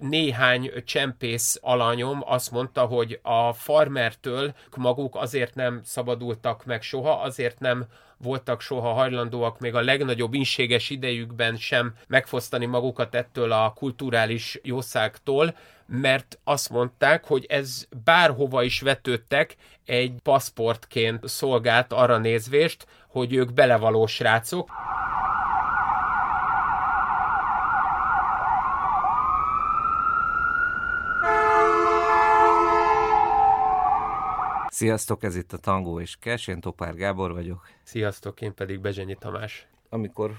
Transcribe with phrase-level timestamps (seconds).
[0.00, 7.58] néhány csempész alanyom azt mondta, hogy a farmertől maguk azért nem szabadultak meg soha, azért
[7.58, 7.86] nem
[8.22, 15.56] voltak soha hajlandóak még a legnagyobb inséges idejükben sem megfosztani magukat ettől a kulturális jószágtól,
[15.86, 19.56] mert azt mondták, hogy ez bárhova is vetődtek,
[19.86, 24.70] egy paszportként szolgált arra nézvést, hogy ők belevaló srácok.
[34.80, 37.68] Sziasztok, ez itt a Tangó és Kes, én Topár Gábor vagyok.
[37.82, 39.66] Sziasztok, én pedig Bezsenyi Tamás.
[39.88, 40.38] Amikor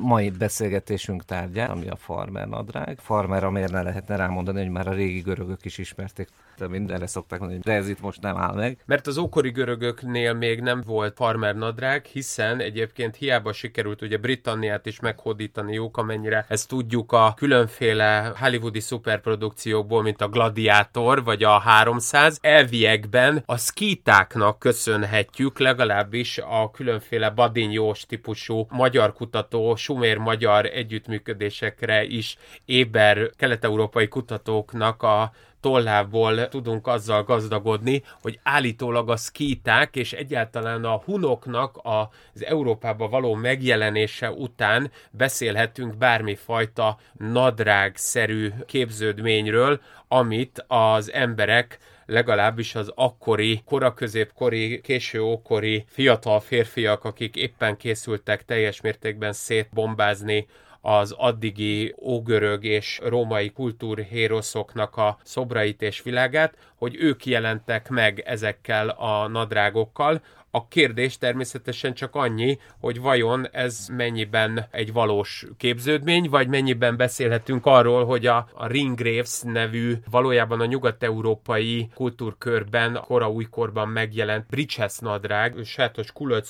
[0.00, 2.98] mai beszélgetésünk tárgya, ami a farmer nadrág.
[2.98, 6.28] Farmer, miért ne lehetne rámondani, hogy már a régi görögök is ismerték
[6.66, 8.78] mindenre szokták mondani, de ez itt most nem áll meg.
[8.86, 14.86] Mert az ókori görögöknél még nem volt farmer nadrág, hiszen egyébként hiába sikerült ugye Britanniát
[14.86, 22.38] is meghódítaniuk, amennyire ezt tudjuk a különféle hollywoodi szuperprodukciókból, mint a Gladiátor vagy a 300,
[22.40, 33.30] elviekben a skítáknak köszönhetjük legalábbis a különféle badinyós típusú magyar kutató, sumér-magyar együttműködésekre is éber
[33.36, 41.78] kelet-európai kutatóknak a tollából tudunk azzal gazdagodni, hogy állítólag a szkíták és egyáltalán a hunoknak
[41.82, 53.62] az Európába való megjelenése után beszélhetünk bármifajta nadrágszerű képződményről, amit az emberek legalábbis az akkori,
[53.64, 60.46] koraközépkori, késő ókori fiatal férfiak, akik éppen készültek teljes mértékben szétbombázni
[60.80, 68.88] az addigi ógörög és római kultúrhéroszoknak a szobrait és világát, hogy ők jelentek meg ezekkel
[68.88, 70.20] a nadrágokkal,
[70.50, 77.66] a kérdés természetesen csak annyi, hogy vajon ez mennyiben egy valós képződmény, vagy mennyiben beszélhetünk
[77.66, 85.64] arról, hogy a, a Ringgraves nevű, valójában a nyugat-európai kultúrkörben, kora újkorban megjelent bridges nadrág,
[85.64, 86.46] sátos kulöt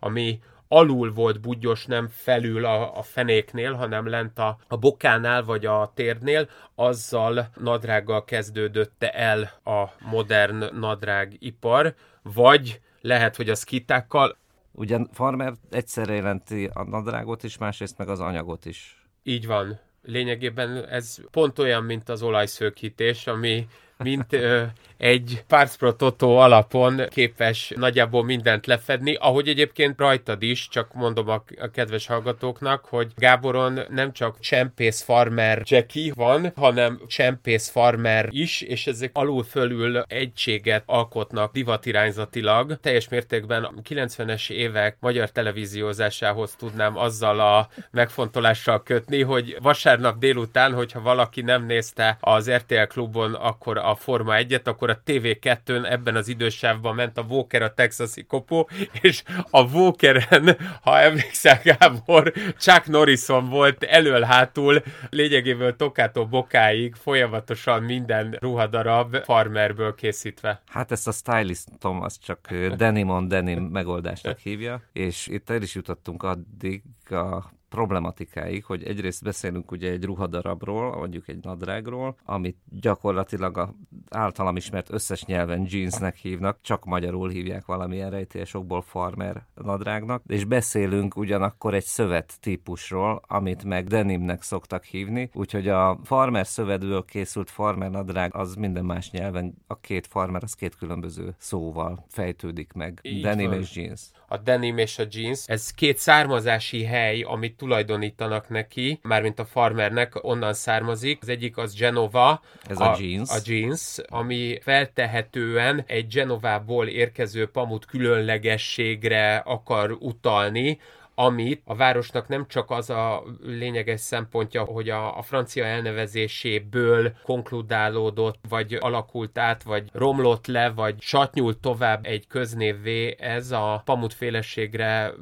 [0.00, 5.66] ami alul volt budgyos, nem felül a, a fenéknél, hanem lent a, a bokánál vagy
[5.66, 14.36] a térdnél, azzal nadrággal kezdődötte el a modern nadrágipar, vagy lehet, hogy a skitákkal.
[14.72, 19.06] Ugyan farmer egyszerre jelenti a nadrágot is, másrészt meg az anyagot is.
[19.22, 19.80] Így van.
[20.02, 23.66] Lényegében ez pont olyan, mint az olajszőkítés, ami
[23.98, 24.64] mint ö,
[24.98, 25.74] egy Parts
[26.18, 32.84] alapon képes nagyjából mindent lefedni, ahogy egyébként rajtad is, csak mondom a, a kedves hallgatóknak,
[32.84, 39.44] hogy Gáboron nem csak csempész farmer Jackie van, hanem csempész farmer is, és ezek alul
[39.44, 42.78] fölül egységet alkotnak divatirányzatilag.
[42.80, 50.72] Teljes mértékben a 90-es évek magyar televíziózásához tudnám azzal a megfontolással kötni, hogy vasárnap délután,
[50.72, 56.16] hogyha valaki nem nézte az RTL klubon, akkor a Forma 1-et, akkor a TV2-n ebben
[56.16, 58.68] az idősávban ment a Walker a texasi kopó,
[59.00, 68.36] és a Walkeren, ha emlékszel Gábor, Chuck Norrison volt elől-hátul, lényegéből tokától bokáig folyamatosan minden
[68.40, 70.62] ruhadarab farmerből készítve.
[70.66, 75.74] Hát ezt a stylistom az csak denim on denim megoldásnak hívja, és itt el is
[75.74, 83.58] jutottunk addig a problematikáig, hogy egyrészt beszélünk ugye egy ruhadarabról, mondjuk egy nadrágról, amit gyakorlatilag
[83.58, 83.74] a
[84.10, 91.16] általam ismert összes nyelven jeansnek hívnak, csak magyarul hívják valamilyen rejtélyesokból farmer nadrágnak, és beszélünk
[91.16, 97.90] ugyanakkor egy szövet típusról, amit meg denimnek szoktak hívni, úgyhogy a farmer szövetből készült farmer
[97.90, 103.00] nadrág az minden más nyelven, a két farmer az két különböző szóval fejtődik meg.
[103.02, 103.58] Így denim van.
[103.58, 104.10] és jeans.
[104.30, 110.24] A denim és a jeans, ez két származási hely, amit tulajdonítanak neki, mármint a farmernek,
[110.24, 111.18] onnan származik.
[111.22, 112.42] Az egyik az Genova.
[112.68, 113.30] Ez a, a jeans.
[113.30, 120.78] A jeans, ami feltehetően egy Genovából érkező pamut különlegességre akar utalni,
[121.20, 128.38] amit a városnak nem csak az a lényeges szempontja, hogy a, a francia elnevezéséből konkludálódott,
[128.48, 135.12] vagy alakult át, vagy romlott le, vagy satnyult tovább egy köznévvé ez a pamutféleségre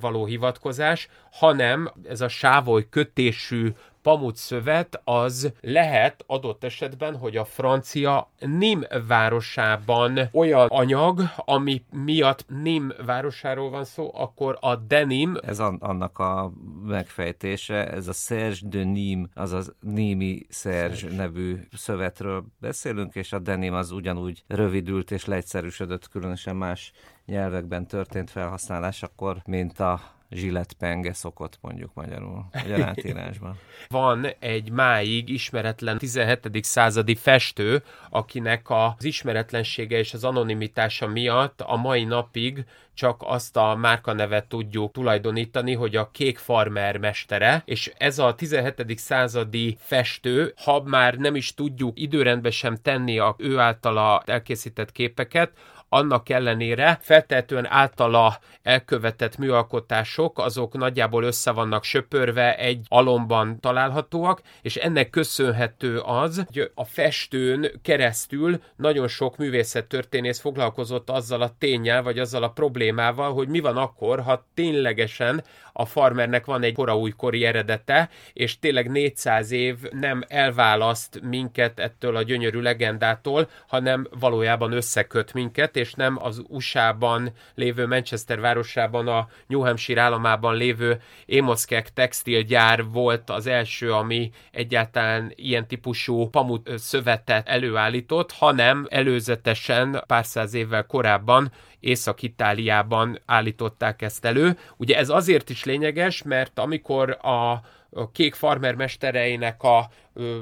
[0.00, 3.72] való hivatkozás, hanem ez a sávoly kötésű
[4.08, 12.92] pamutszövet az lehet adott esetben, hogy a francia Nim városában olyan anyag, ami miatt Nim
[13.06, 15.36] városáról van szó, akkor a denim...
[15.42, 16.52] Ez an- annak a
[16.84, 21.16] megfejtése, ez a Serge de Nim, azaz Nimi Serge, Serge.
[21.16, 26.92] nevű szövetről beszélünk, és a denim az ugyanúgy rövidült és leegyszerűsödött, különösen más
[27.26, 33.58] nyelvekben történt felhasználás, akkor mint a zsilletpenge szokott mondjuk magyarul, vagy átírásban.
[33.88, 36.64] Van egy máig ismeretlen 17.
[36.64, 42.64] századi festő, akinek az ismeretlensége és az anonimitása miatt a mai napig
[42.98, 48.98] csak azt a márkanevet tudjuk tulajdonítani, hogy a kék farmer mestere, és ez a 17.
[48.98, 55.52] századi festő, ha már nem is tudjuk időrendbe sem tenni a ő általa elkészített képeket,
[55.88, 64.76] annak ellenére feltehetően általa elkövetett műalkotások, azok nagyjából össze vannak söpörve, egy alomban találhatóak, és
[64.76, 72.18] ennek köszönhető az, hogy a festőn keresztül nagyon sok művészettörténész foglalkozott azzal a tényel, vagy
[72.18, 78.08] azzal a problémával, hogy mi van akkor, ha ténylegesen a farmernek van egy koraújkori eredete,
[78.32, 85.76] és tényleg 400 év nem elválaszt minket ettől a gyönyörű legendától, hanem valójában összeköt minket,
[85.78, 93.30] és nem az USA-ban lévő Manchester városában, a New Hampshire államában lévő Émoszkek textilgyár volt
[93.30, 101.52] az első, ami egyáltalán ilyen típusú pamut szövetet előállított, hanem előzetesen pár száz évvel korábban
[101.80, 104.58] Észak-Itáliában állították ezt elő.
[104.76, 107.50] Ugye ez azért is lényeges, mert amikor a,
[107.90, 109.88] a kék farmer mestereinek a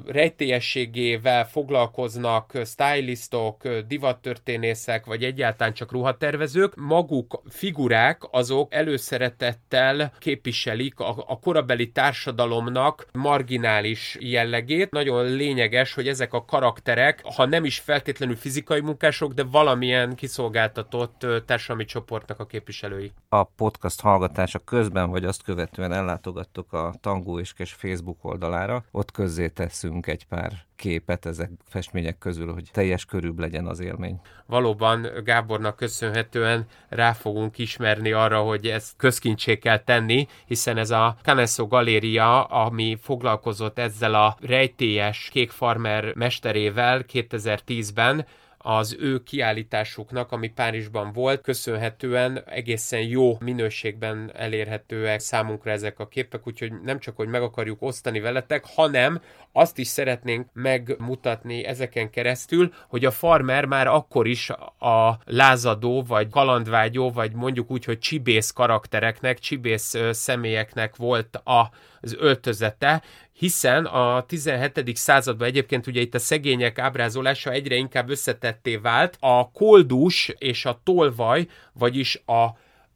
[0.06, 11.38] rejtélyességével foglalkoznak stylistok, divattörténészek, vagy egyáltalán csak ruhatervezők, maguk figurák azok előszeretettel képviselik a, a
[11.38, 14.90] korabeli társadalomnak marginális jellegét.
[14.90, 21.26] Nagyon lényeges, hogy ezek a karakterek, ha nem is feltétlenül fizikai munkások, de valamilyen kiszolgáltatott
[21.46, 23.12] társadalmi csoportnak a képviselői.
[23.28, 29.10] A podcast hallgatása közben, vagy azt követően ellátogattok a Tangó és Kes Facebook oldalára, ott
[29.10, 34.20] közzé teszünk egy pár képet ezek festmények közül, hogy teljes körűbb legyen az élmény.
[34.46, 41.16] Valóban Gábornak köszönhetően rá fogunk ismerni arra, hogy ezt közkincsé kell tenni, hiszen ez a
[41.22, 48.26] Canesso Galéria, ami foglalkozott ezzel a rejtélyes kékfarmer mesterével 2010-ben,
[48.68, 56.46] az ő kiállításuknak, ami Párizsban volt, köszönhetően egészen jó minőségben elérhetőek számunkra ezek a képek,
[56.46, 59.20] úgyhogy nem csak, hogy meg akarjuk osztani veletek, hanem
[59.52, 66.28] azt is szeretnénk megmutatni ezeken keresztül, hogy a farmer már akkor is a lázadó, vagy
[66.30, 71.70] kalandvágyó, vagy mondjuk úgy, hogy csibész karaktereknek, csibész személyeknek volt a
[72.06, 73.02] az öltözete,
[73.38, 74.96] hiszen a 17.
[74.96, 79.16] században egyébként ugye itt a szegények ábrázolása egyre inkább összetetté vált.
[79.20, 82.46] A koldus és a tolvaj, vagyis a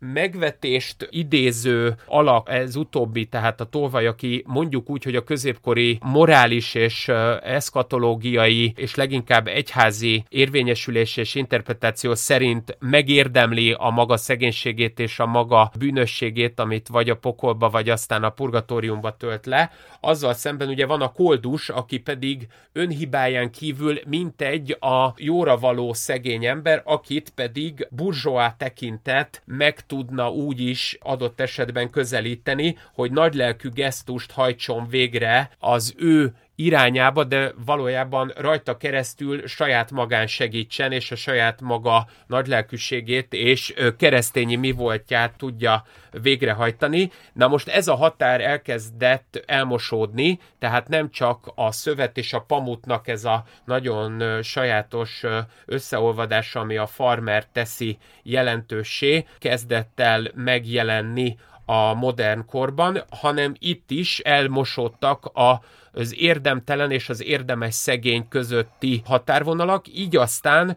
[0.01, 6.75] megvetést idéző alak, ez utóbbi, tehát a tolvaj, aki mondjuk úgy, hogy a középkori morális
[6.75, 7.09] és
[7.43, 15.71] eszkatológiai és leginkább egyházi érvényesülés és interpretáció szerint megérdemli a maga szegénységét és a maga
[15.79, 19.71] bűnösségét, amit vagy a pokolba, vagy aztán a purgatóriumba tölt le.
[20.01, 26.45] Azzal szemben ugye van a koldus, aki pedig önhibáján kívül mintegy a jóra való szegény
[26.45, 34.31] ember, akit pedig burzsóá tekintett meg tudna úgy is adott esetben közelíteni, hogy nagylelkű gesztust
[34.31, 36.35] hajtson végre az ő
[36.65, 44.57] irányába, de valójában rajta keresztül saját magán segítsen, és a saját maga nagylelkűségét és keresztényi
[44.57, 45.85] mi voltját tudja
[46.23, 47.11] végrehajtani.
[47.33, 53.09] Na most ez a határ elkezdett elmosódni, tehát nem csak a szövet és a pamutnak
[53.09, 55.25] ez a nagyon sajátos
[55.67, 64.19] összeolvadás, ami a farmer teszi jelentőssé, kezdett el megjelenni a modern korban, hanem itt is
[64.19, 65.61] elmosódtak a
[65.93, 70.77] az érdemtelen és az érdemes szegény közötti határvonalak, így aztán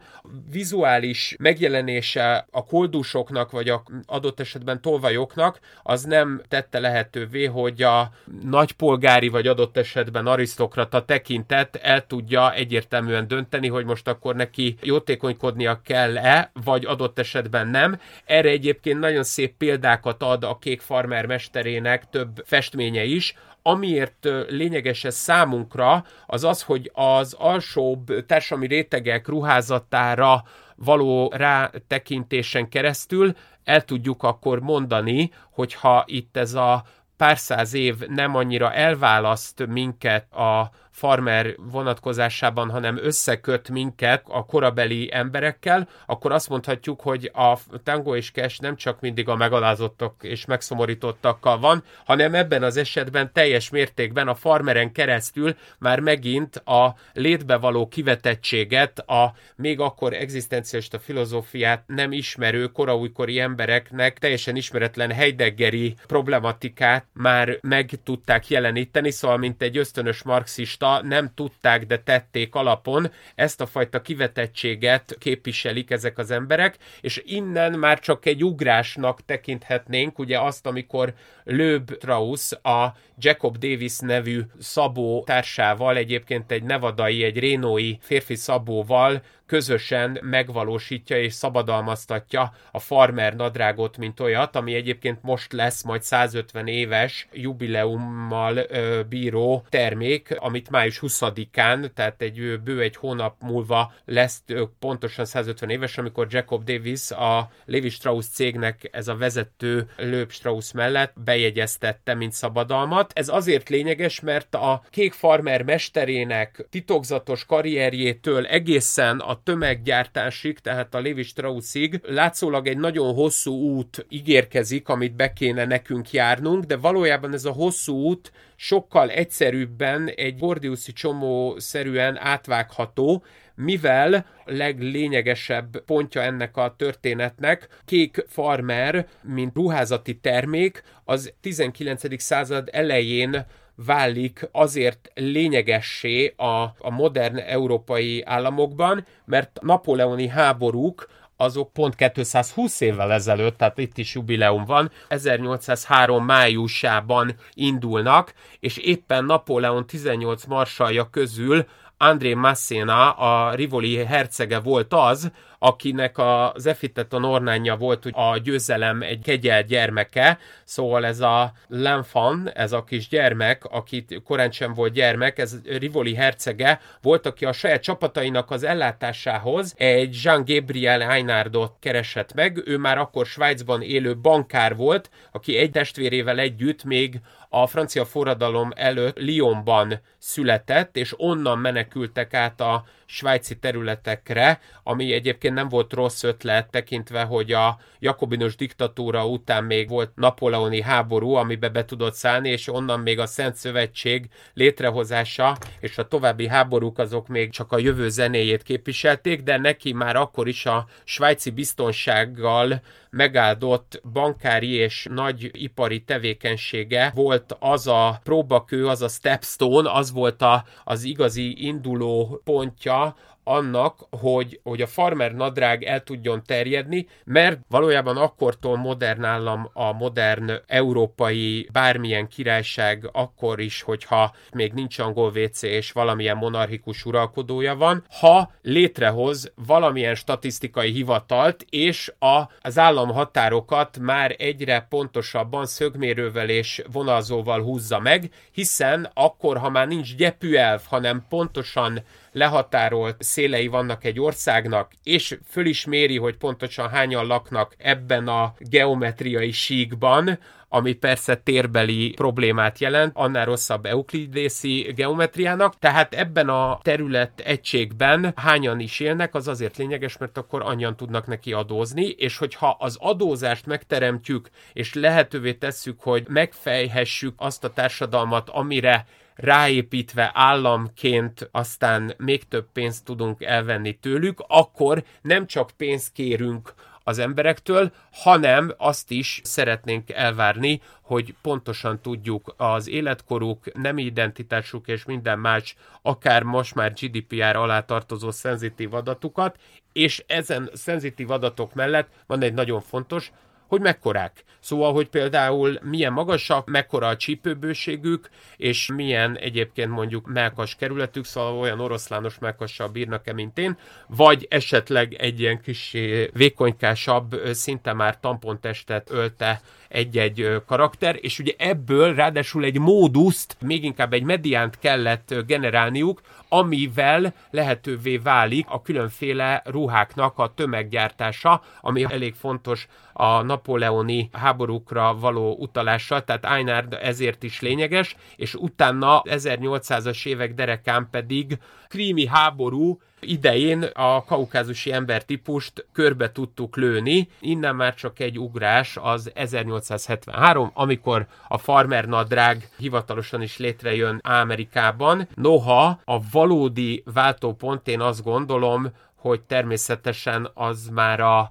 [0.50, 8.10] vizuális megjelenése a koldusoknak, vagy a adott esetben tolvajoknak, az nem tette lehetővé, hogy a
[8.42, 15.80] nagypolgári, vagy adott esetben arisztokrata tekintet el tudja egyértelműen dönteni, hogy most akkor neki jótékonykodnia
[15.84, 18.00] kell-e, vagy adott esetben nem.
[18.24, 23.34] Erre egyébként nagyon szép példákat ad a kék farmer mesterének több festménye is,
[23.66, 30.44] amiért lényeges ez számunkra, az az, hogy az alsóbb társadalmi rétegek ruházatára
[30.76, 33.32] való rátekintésen keresztül
[33.64, 36.84] el tudjuk akkor mondani, hogyha itt ez a
[37.16, 45.08] pár száz év nem annyira elválaszt minket a farmer vonatkozásában, hanem összeköt minket a korabeli
[45.12, 50.44] emberekkel, akkor azt mondhatjuk, hogy a Tango és Cash nem csak mindig a megalázottak és
[50.44, 57.56] megszomorítottakkal van, hanem ebben az esetben teljes mértékben a farmeren keresztül már megint a létbe
[57.56, 67.06] való kivetettséget, a még akkor egzisztencialista filozófiát nem ismerő koraújkori embereknek teljesen ismeretlen Heideggeri problematikát
[67.12, 73.10] már meg tudták jeleníteni, szóval mint egy ösztönös marxista nem tudták, de tették alapon.
[73.34, 80.18] Ezt a fajta kivetettséget képviselik ezek az emberek, és innen már csak egy ugrásnak tekinthetnénk,
[80.18, 81.14] ugye azt, amikor
[81.44, 89.22] Löb Strauss a Jacob Davis nevű szabó társával, egyébként egy nevadai, egy rénói férfi szabóval
[89.46, 96.66] közösen megvalósítja és szabadalmaztatja a farmer nadrágot, mint olyat, ami egyébként most lesz majd 150
[96.66, 104.42] éves jubileummal ö, bíró termék, amit május 20-án, tehát egy bő egy hónap múlva lesz
[104.46, 110.30] ö, pontosan 150 éves, amikor Jacob Davis a Levi Strauss cégnek ez a vezető Löb
[110.30, 113.03] Strauss mellett bejegyeztette, mint szabadalmat.
[113.12, 121.00] Ez azért lényeges, mert a kék farmer mesterének titokzatos karrierjétől egészen a tömeggyártásig, tehát a
[121.00, 127.32] Levi Straussig látszólag egy nagyon hosszú út ígérkezik, amit be kéne nekünk járnunk, de valójában
[127.32, 136.56] ez a hosszú út sokkal egyszerűbben egy Gordiuszi csomó szerűen átvágható, mivel leglényegesebb pontja ennek
[136.56, 142.22] a történetnek, kék farmer, mint ruházati termék, az 19.
[142.22, 143.46] század elején
[143.76, 151.06] válik azért lényegessé a, a modern európai államokban, mert napóleoni háborúk
[151.36, 159.24] azok pont 220 évvel ezelőtt, tehát itt is jubileum van, 1803 májusában indulnak, és éppen
[159.24, 167.76] Napóleon 18 marsalja közül André Massena, a Rivoli hercege volt az, akinek az Effiteton ornánja
[167.76, 174.22] volt a győzelem egy kegyel gyermeke, szóval ez a Lenfan, ez a kis gyermek, akit
[174.24, 180.20] korán sem volt gyermek, ez Rivoli hercege, volt, aki a saját csapatainak az ellátásához egy
[180.22, 186.84] Jean-Gabriel Einardot keresett meg, ő már akkor Svájcban élő bankár volt, aki egy testvérével együtt
[186.84, 187.20] még
[187.62, 192.84] a francia forradalom előtt Lyonban született, és onnan menekültek át a
[193.14, 199.88] svájci területekre, ami egyébként nem volt rossz ötlet, tekintve, hogy a jakobinus diktatúra után még
[199.88, 205.98] volt napoleoni háború, amibe be tudott szállni, és onnan még a Szent Szövetség létrehozása és
[205.98, 210.66] a további háborúk azok még csak a jövő zenéjét képviselték, de neki már akkor is
[210.66, 212.82] a svájci biztonsággal
[213.14, 220.42] megáldott bankári és nagy ipari tevékenysége volt az a próbakő, az a stepstone, az volt
[220.42, 223.03] a, az igazi induló pontja
[223.44, 229.92] annak, hogy, hogy a farmer nadrág el tudjon terjedni, mert valójában akkortól modern állam a
[229.92, 237.74] modern európai bármilyen királyság akkor is, hogyha még nincs angol WC és valamilyen monarchikus uralkodója
[237.76, 246.82] van, ha létrehoz valamilyen statisztikai hivatalt, és a, az államhatárokat már egyre pontosabban szögmérővel és
[246.92, 252.02] vonalzóval húzza meg, hiszen akkor, ha már nincs gyepűelv, hanem pontosan
[252.34, 258.54] lehatárolt szélei vannak egy országnak, és föl is méri, hogy pontosan hányan laknak ebben a
[258.58, 260.38] geometriai síkban,
[260.68, 268.80] ami persze térbeli problémát jelent, annál rosszabb euklidészi geometriának, tehát ebben a terület egységben hányan
[268.80, 273.66] is élnek, az azért lényeges, mert akkor annyian tudnak neki adózni, és hogyha az adózást
[273.66, 282.66] megteremtjük, és lehetővé tesszük, hogy megfejhessük azt a társadalmat, amire ráépítve államként aztán még több
[282.72, 286.74] pénzt tudunk elvenni tőlük, akkor nem csak pénzt kérünk
[287.04, 295.04] az emberektől, hanem azt is szeretnénk elvárni, hogy pontosan tudjuk az életkoruk, nem identitásuk és
[295.04, 299.58] minden más, akár most már GDPR alá tartozó szenzitív adatukat,
[299.92, 303.32] és ezen szenzitív adatok mellett van egy nagyon fontos,
[303.66, 304.44] hogy mekkorák.
[304.60, 311.58] Szóval, hogy például milyen magasak, mekkora a csípőbőségük, és milyen egyébként mondjuk melkas kerületük, szóval
[311.58, 315.96] olyan oroszlános melkassal bírnak-e, mint én, vagy esetleg egy ilyen kis
[316.32, 319.60] vékonykásabb, szinte már tampontestet ölte
[319.94, 327.34] egy-egy karakter, és ugye ebből ráadásul egy móduszt, még inkább egy mediánt kellett generálniuk, amivel
[327.50, 336.24] lehetővé válik a különféle ruháknak a tömeggyártása, ami elég fontos a napóleoni háborúkra való utalással,
[336.24, 341.58] tehát Einard ezért is lényeges, és utána 1800-as évek derekán pedig
[341.88, 349.30] krími háború idején a kaukázusi embertípust körbe tudtuk lőni, innen már csak egy ugrás az
[349.34, 355.28] 1873, amikor a farmer nadrág hivatalosan is létrejön Amerikában.
[355.34, 361.50] Noha a valódi váltópont én azt gondolom, hogy természetesen az már a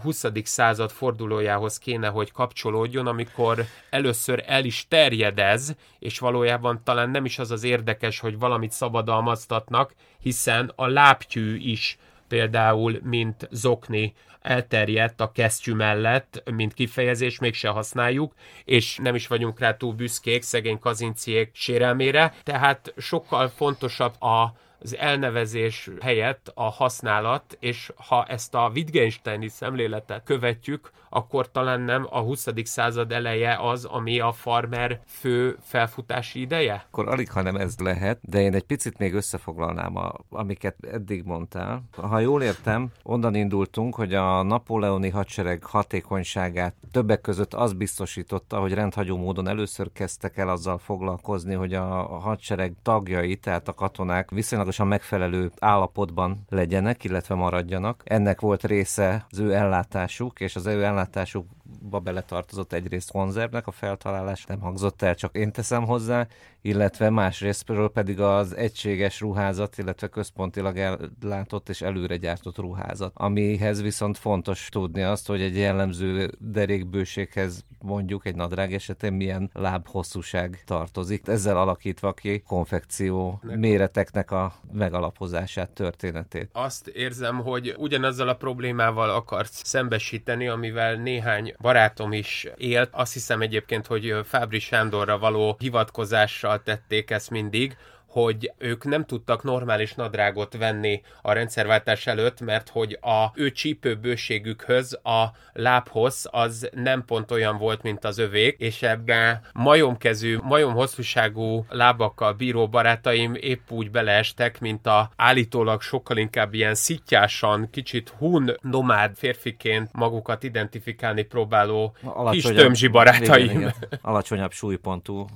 [0.00, 0.24] 20.
[0.44, 7.38] század fordulójához kéne, hogy kapcsolódjon, amikor először el is terjedez, és valójában talán nem is
[7.38, 15.32] az az érdekes, hogy valamit szabadalmaztatnak, hiszen a lábtyű is például, mint zokni elterjedt a
[15.32, 18.34] kesztyű mellett, mint kifejezés, mégse használjuk,
[18.64, 24.96] és nem is vagyunk rá túl büszkék szegény kazinciék sérelmére, tehát sokkal fontosabb a az
[24.96, 32.20] elnevezés helyett a használat, és ha ezt a Wittgensteini szemléletet követjük, akkor talán nem a
[32.20, 32.46] 20.
[32.64, 36.84] század eleje az, ami a farmer fő felfutási ideje?
[36.86, 41.24] Akkor alig, ha nem ez lehet, de én egy picit még összefoglalnám, a, amiket eddig
[41.24, 41.82] mondtál.
[41.96, 48.74] Ha jól értem, onnan indultunk, hogy a napóleoni hadsereg hatékonyságát többek között az biztosította, hogy
[48.74, 51.86] rendhagyó módon először kezdtek el azzal foglalkozni, hogy a
[52.18, 54.30] hadsereg tagjai, tehát a katonák
[54.72, 58.02] viszonylagosan megfelelő állapotban legyenek, illetve maradjanak.
[58.04, 63.70] Ennek volt része az ő ellátásuk, és az ő ellátásuk ellátásukba beletartozott egyrészt konzervnek a
[63.70, 66.26] feltalálás, nem hangzott el, csak én teszem hozzá,
[66.60, 74.18] illetve másrésztről pedig az egységes ruházat, illetve központilag ellátott és előre gyártott ruházat, amihez viszont
[74.18, 81.56] fontos tudni azt, hogy egy jellemző derékbőséghez mondjuk egy nadrág esetén milyen lábhosszúság tartozik, ezzel
[81.56, 86.48] alakítva ki konfekció méreteknek a megalapozását, történetét.
[86.52, 92.88] Azt érzem, hogy ugyanazzal a problémával akarsz szembesíteni, amivel néhány barátom is élt.
[92.92, 97.76] Azt hiszem egyébként, hogy Fábri Sándorra való hivatkozással tették ezt mindig,
[98.12, 104.92] hogy ők nem tudtak normális nadrágot venni a rendszerváltás előtt, mert hogy a ő csípőbőségükhöz
[105.02, 111.64] a lábhoz az nem pont olyan volt, mint az övék, és ebben majomkezű, majom hosszúságú
[111.68, 118.54] lábakkal bíró barátaim épp úgy beleestek, mint a állítólag sokkal inkább ilyen szittyásan, kicsit hun
[118.60, 121.96] nomád férfiként magukat identifikálni próbáló
[122.30, 123.44] kis tömzsi barátaim.
[123.44, 123.74] Igen, igen.
[124.02, 125.26] Alacsonyabb súlypontú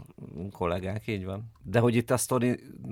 [0.53, 1.53] kollégák, így van.
[1.63, 2.17] De hogy itt a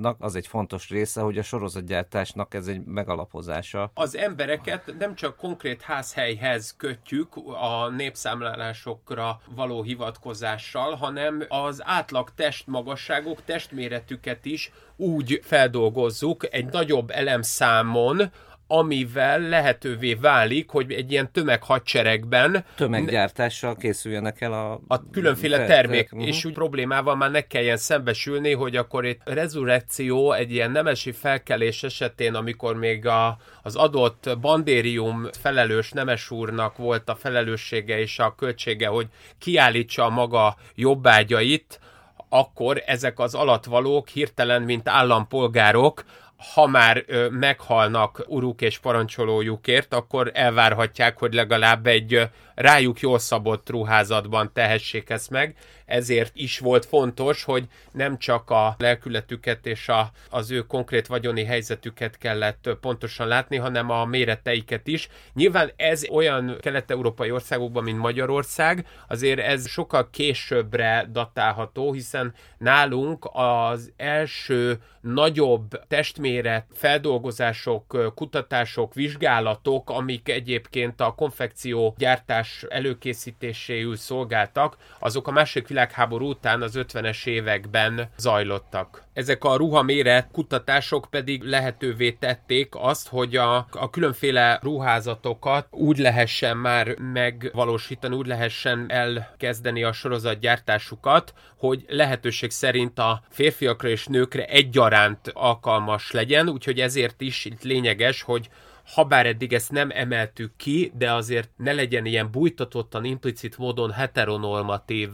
[0.04, 3.90] sztorinak az egy fontos része, hogy a sorozatgyártásnak ez egy megalapozása.
[3.94, 7.28] Az embereket nem csak konkrét házhelyhez kötjük
[7.60, 18.30] a népszámlálásokra való hivatkozással, hanem az átlag testmagasságok, testméretüket is úgy feldolgozzuk egy nagyobb elemszámon,
[18.78, 26.12] amivel lehetővé válik, hogy egy ilyen tömeghadseregben tömeggyártással készüljenek el a, a különféle fel, termék,
[26.12, 26.28] uh-huh.
[26.28, 31.82] és úgy problémával már ne kelljen szembesülni, hogy akkor itt rezurekció egy ilyen nemesi felkelés
[31.82, 38.34] esetén, amikor még a, az adott bandérium felelős nemes úrnak volt a felelőssége és a
[38.34, 39.06] költsége, hogy
[39.38, 41.80] kiállítsa a maga jobbágyait,
[42.28, 46.04] akkor ezek az alatvalók hirtelen, mint állampolgárok,
[46.52, 53.70] ha már ö, meghalnak uruk és parancsolójukért, akkor elvárhatják, hogy legalább egy rájuk jól szabott
[53.70, 60.10] ruházatban tehessék ezt meg, ezért is volt fontos, hogy nem csak a lelkületüket és a,
[60.30, 65.08] az ő konkrét vagyoni helyzetüket kellett pontosan látni, hanem a méreteiket is.
[65.34, 73.92] Nyilván ez olyan kelet-európai országokban, mint Magyarország, azért ez sokkal későbbre datálható, hiszen nálunk az
[73.96, 85.30] első nagyobb testméret feldolgozások, kutatások, vizsgálatok, amik egyébként a konfekció gyártás előkészítéséül szolgáltak, azok a
[85.30, 89.02] második világháború után az 50-es években zajlottak.
[89.12, 96.56] Ezek a ruhaméret kutatások pedig lehetővé tették azt, hogy a, a különféle ruházatokat úgy lehessen
[96.56, 105.30] már megvalósítani, úgy lehessen elkezdeni a sorozatgyártásukat, hogy lehetőség szerint a férfiakra és nőkre egyaránt
[105.34, 108.48] alkalmas legyen, úgyhogy ezért is itt lényeges, hogy
[108.92, 113.90] ha bár eddig ezt nem emeltük ki, de azért ne legyen ilyen bújtatottan, implicit módon
[113.90, 115.10] heteronormatív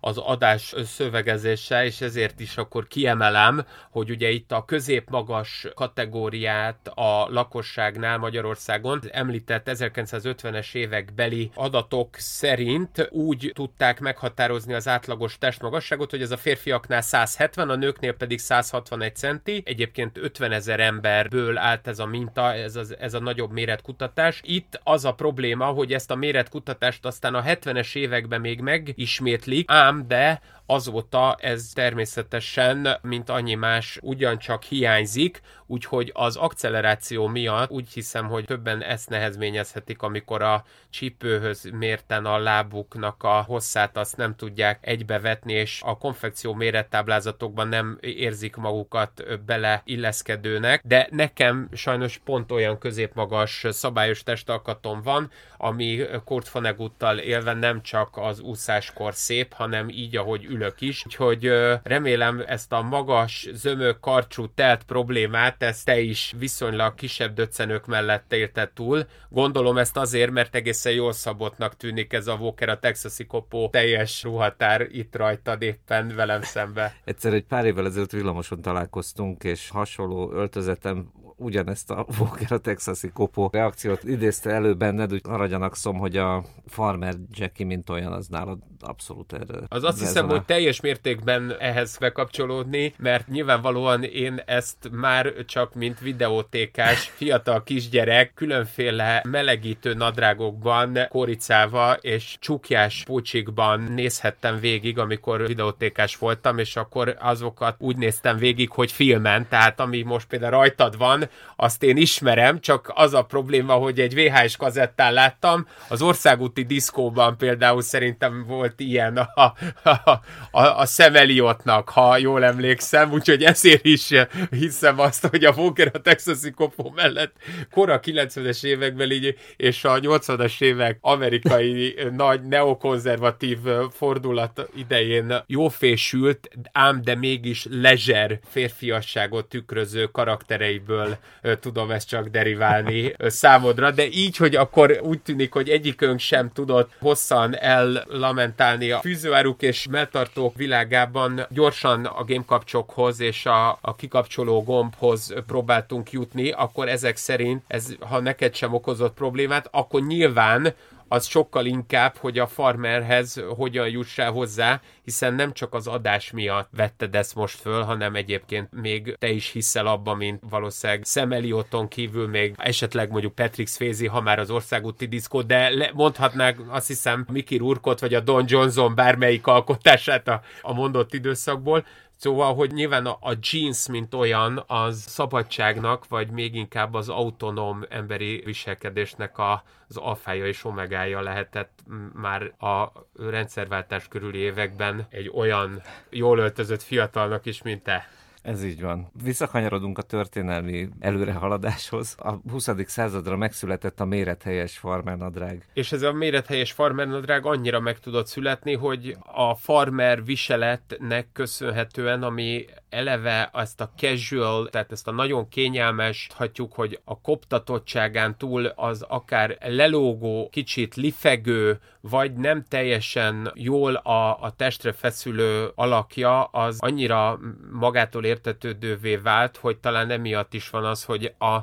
[0.00, 3.64] az adás szövegezése, és ezért is akkor kiemelem
[3.96, 13.08] hogy ugye itt a középmagas kategóriát a lakosságnál Magyarországon említett 1950-es évek beli adatok szerint
[13.10, 19.16] úgy tudták meghatározni az átlagos testmagasságot, hogy ez a férfiaknál 170, a nőknél pedig 161
[19.16, 19.62] centi.
[19.64, 24.40] Egyébként 50 ezer emberből állt ez a minta, ez, az, ez a nagyobb méretkutatás.
[24.44, 30.04] Itt az a probléma, hogy ezt a méretkutatást aztán a 70-es években még megismétlik, ám
[30.08, 38.28] de azóta ez természetesen, mint annyi más, ugyancsak hiányzik, úgyhogy az acceleráció miatt úgy hiszem,
[38.28, 44.78] hogy többen ezt nehezményezhetik, amikor a csípőhöz mérten a lábuknak a hosszát azt nem tudják
[44.86, 52.78] egybevetni, és a konfekció mérettáblázatokban nem érzik magukat bele illeszkedőnek, de nekem sajnos pont olyan
[52.78, 60.16] középmagas szabályos testalkatom van, ami Kurt Voneguttal élve nem csak az úszáskor szép, hanem így,
[60.16, 61.06] ahogy ülök is.
[61.06, 61.50] Úgyhogy
[61.82, 68.32] remélem ezt a magas, zömök, karcsú, telt problémát, ezt te is viszonylag kisebb döccenők mellett
[68.32, 69.06] élted túl.
[69.28, 74.22] Gondolom ezt azért, mert egészen jól szabottnak tűnik ez a Walker a texasi kopó teljes
[74.22, 76.96] ruhatár itt rajtad éppen velem szembe.
[77.04, 83.08] Egyszer egy pár évvel ezelőtt villamoson találkoztunk, és hasonló öltözetem ugyanezt a Walker a texasi
[83.08, 88.26] kopó reakciót idézte elő benned, úgy arra gyanakszom, hogy a Farmer Jackie, mint olyan, az
[88.26, 89.58] nálad abszolút erre.
[89.68, 96.00] Az azt hiszem, hogy teljes mértékben ehhez bekapcsolódni, mert nyilvánvalóan én ezt már csak mint
[96.00, 106.58] videótékás fiatal kisgyerek különféle melegítő nadrágokban, koricával és csukjás púcsikban nézhettem végig, amikor videótékás voltam,
[106.58, 111.25] és akkor azokat úgy néztem végig, hogy filmen, tehát ami most például rajtad van,
[111.56, 117.36] azt én ismerem, csak az a probléma, hogy egy VHS kazettán láttam, az országúti diszkóban
[117.36, 124.10] például szerintem volt ilyen a, a, a, a Szemeliotnak, ha jól emlékszem, úgyhogy ezért is
[124.50, 127.32] hiszem azt, hogy a Walker a texasi kopó mellett
[127.70, 133.58] kora 90-es években így, és a 80-as évek amerikai nagy neokonzervatív
[133.90, 141.15] fordulat idején jófésült, ám de mégis lezser férfiasságot tükröző karaktereiből
[141.60, 146.92] tudom ezt csak deriválni számodra, de így, hogy akkor úgy tűnik, hogy egyikünk sem tudott
[146.98, 155.34] hosszan ellamentálni a fűzőáruk és melltartók világában gyorsan a gamekapcsokhoz és a, a kikapcsoló gombhoz
[155.46, 160.74] próbáltunk jutni, akkor ezek szerint ez, ha neked sem okozott problémát, akkor nyilván
[161.08, 166.68] az sokkal inkább, hogy a farmerhez hogyan jussál hozzá, hiszen nem csak az adás miatt
[166.76, 172.28] vetted ezt most föl, hanem egyébként még te is hiszel abban, mint valószínűleg Szemelioton kívül
[172.28, 177.26] még esetleg mondjuk Patrick Swayze, ha már az országúti diszkó, de le, mondhatnák azt hiszem
[177.32, 181.84] Mickey Rourke-ot, vagy a Don Johnson bármelyik alkotását a, a mondott időszakból,
[182.16, 187.84] Szóval, hogy nyilván a, a jeans, mint olyan, az szabadságnak, vagy még inkább az autonóm
[187.88, 191.78] emberi viselkedésnek a, az alfája és omegája lehetett
[192.12, 198.08] már a rendszerváltás körüli években egy olyan jól öltözött fiatalnak is, mint te.
[198.46, 199.10] Ez így van.
[199.22, 202.14] Visszakanyarodunk a történelmi előrehaladáshoz.
[202.18, 202.68] A 20.
[202.86, 205.66] századra megszületett a mérethelyes farmernadrág.
[205.72, 212.64] És ez a mérethelyes farmernadrág annyira meg tudott születni, hogy a farmer viseletnek köszönhetően, ami
[212.90, 219.02] eleve ezt a casual, tehát ezt a nagyon kényelmes, hatjuk, hogy a koptatottságán túl az
[219.02, 227.38] akár lelógó, kicsit lifegő, vagy nem teljesen jól a, a testre feszülő alakja, az annyira
[227.70, 231.58] magától értetődővé vált, hogy talán emiatt is van az, hogy a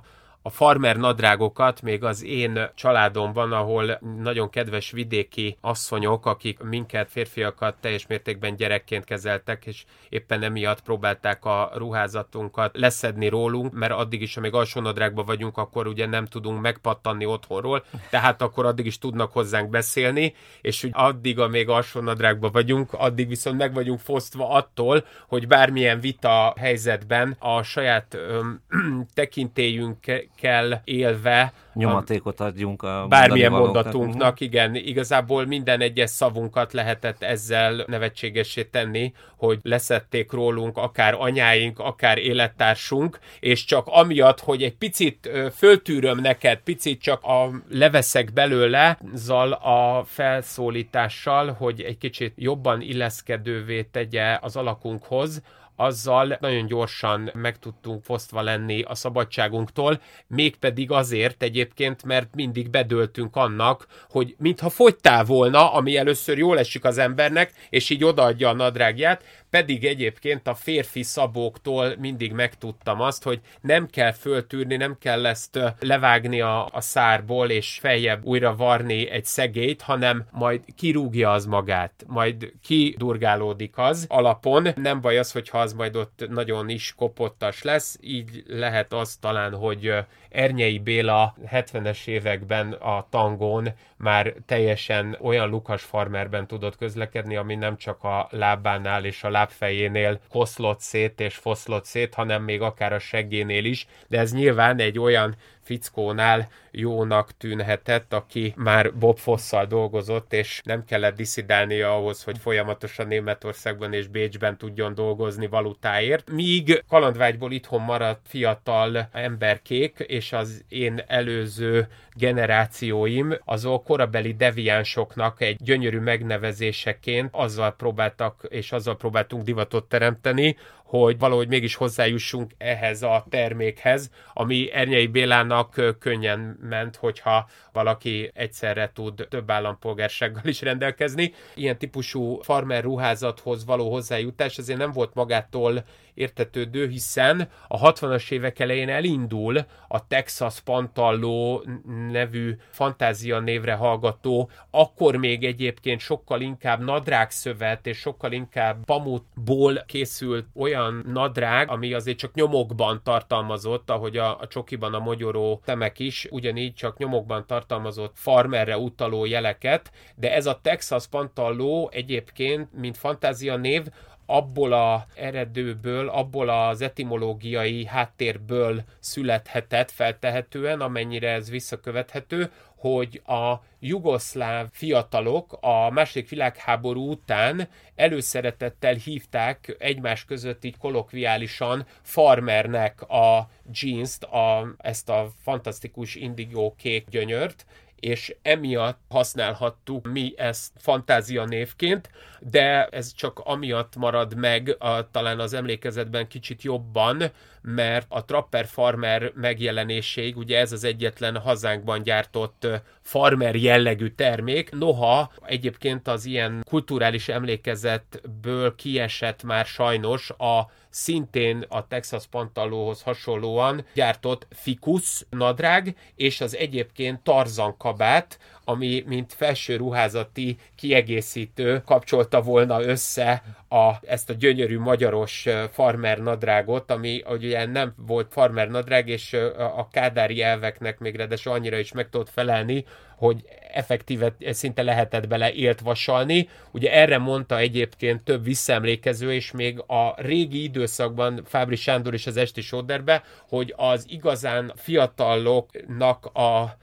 [0.45, 7.75] a farmer nadrágokat még az én családomban, ahol nagyon kedves vidéki asszonyok, akik minket, férfiakat
[7.79, 14.37] teljes mértékben gyerekként kezeltek, és éppen emiatt próbálták a ruházatunkat leszedni rólunk, mert addig is,
[14.37, 19.31] amíg alsó nadrágban vagyunk, akkor ugye nem tudunk megpattanni otthonról, tehát akkor addig is tudnak
[19.31, 25.05] hozzánk beszélni, és úgy addig, amíg alsó nadrágban vagyunk, addig viszont meg vagyunk fosztva attól,
[25.27, 28.61] hogy bármilyen vita helyzetben a saját öm,
[29.13, 29.99] tekintélyünk
[30.35, 38.63] kell élve nyomatékot adjunk a bármilyen mondatunknak, igen, igazából minden egyes szavunkat lehetett ezzel nevetségessé
[38.63, 46.19] tenni, hogy leszették rólunk akár anyáink, akár élettársunk, és csak amiatt, hogy egy picit föltűröm
[46.19, 54.37] neked, picit csak a leveszek belőle, zal a felszólítással, hogy egy kicsit jobban illeszkedővé tegye
[54.41, 55.41] az alakunkhoz,
[55.75, 63.35] azzal nagyon gyorsan meg tudtunk fosztva lenni a szabadságunktól, mégpedig azért egyébként, mert mindig bedöltünk
[63.35, 68.53] annak, hogy mintha fogytál volna, ami először jól esik az embernek, és így odaadja a
[68.53, 75.25] nadrágját, pedig egyébként a férfi szabóktól mindig megtudtam azt, hogy nem kell föltűrni, nem kell
[75.25, 81.45] ezt levágni a, a szárból, és feljebb újra varni egy szegélyt, hanem majd kirúgja az
[81.45, 84.67] magát, majd kidurgálódik az alapon.
[84.75, 89.53] Nem baj az, hogyha az majd ott nagyon is kopottas lesz, így lehet az talán,
[89.55, 89.93] hogy
[90.33, 97.77] Ernyei Béla 70-es években a tangón már teljesen olyan Lukas farmerben tudott közlekedni, ami nem
[97.77, 102.99] csak a lábánál és a lábfejénél koszlott szét és foszlott szét, hanem még akár a
[102.99, 110.33] seggénél is, de ez nyilván egy olyan fickónál jónak tűnhetett, aki már Bob Fosszal dolgozott,
[110.33, 116.31] és nem kellett diszidálnia ahhoz, hogy folyamatosan Németországban és Bécsben tudjon dolgozni valutáért.
[116.31, 125.57] Míg kalandvágyból itthon maradt fiatal emberkék, és az én előző generációim, azok korabeli deviánsoknak egy
[125.63, 130.55] gyönyörű megnevezéseként azzal próbáltak, és azzal próbáltunk divatot teremteni,
[130.99, 138.91] hogy valahogy mégis hozzájussunk ehhez a termékhez, ami Ernyei Bélának könnyen ment, hogyha valaki egyszerre
[138.93, 141.33] tud több állampolgársággal is rendelkezni.
[141.55, 148.59] Ilyen típusú farmer ruházathoz való hozzájutás azért nem volt magától értetődő, hiszen a 60-as évek
[148.59, 151.65] elején elindul a Texas Pantalló
[152.11, 160.45] nevű fantázia névre hallgató, akkor még egyébként sokkal inkább nadrágszövet és sokkal inkább pamutból készült
[160.55, 166.27] olyan nadrág, ami azért csak nyomokban tartalmazott, ahogy a, a csokiban a mogyoró temek is,
[166.29, 173.55] ugyanígy csak nyomokban tartalmazott farmerre utaló jeleket, de ez a Texas Pantalló egyébként, mint fantázia
[173.57, 173.83] név,
[174.25, 182.51] abból a eredőből, abból az etimológiai háttérből születhetett feltehetően, amennyire ez visszakövethető,
[182.83, 193.01] hogy a jugoszláv fiatalok a második világháború után előszeretettel hívták egymás között így kolokviálisan farmernek
[193.01, 197.65] a jeans-t, a, ezt a fantasztikus indigó kék gyönyört,
[197.99, 205.39] és emiatt használhattuk mi ezt fantázia névként, de ez csak amiatt marad meg a, talán
[205.39, 207.23] az emlékezetben kicsit jobban,
[207.63, 212.67] mert a Trapper Farmer megjelenéséig, ugye ez az egyetlen hazánkban gyártott
[213.01, 221.87] farmer jellegű termék, noha egyébként az ilyen kulturális emlékezetből kiesett már sajnos a szintén a
[221.87, 230.57] Texas Pantallóhoz hasonlóan gyártott Ficus nadrág, és az egyébként Tarzan kabát, ami mint felső ruházati
[230.75, 238.31] kiegészítő kapcsolta volna össze a, ezt a gyönyörű magyaros farmer nadrágot, ami ugye nem volt
[238.31, 242.85] farmer nadrág, és a kádári elveknek még de annyira is meg tudott felelni,
[243.23, 246.49] hogy effektíve szinte lehetett bele élt vasalni.
[246.71, 252.37] Ugye erre mondta egyébként több visszaemlékező, és még a régi időszakban Fábri Sándor is az
[252.37, 256.29] Esti Sóderbe, hogy az igazán fiataloknak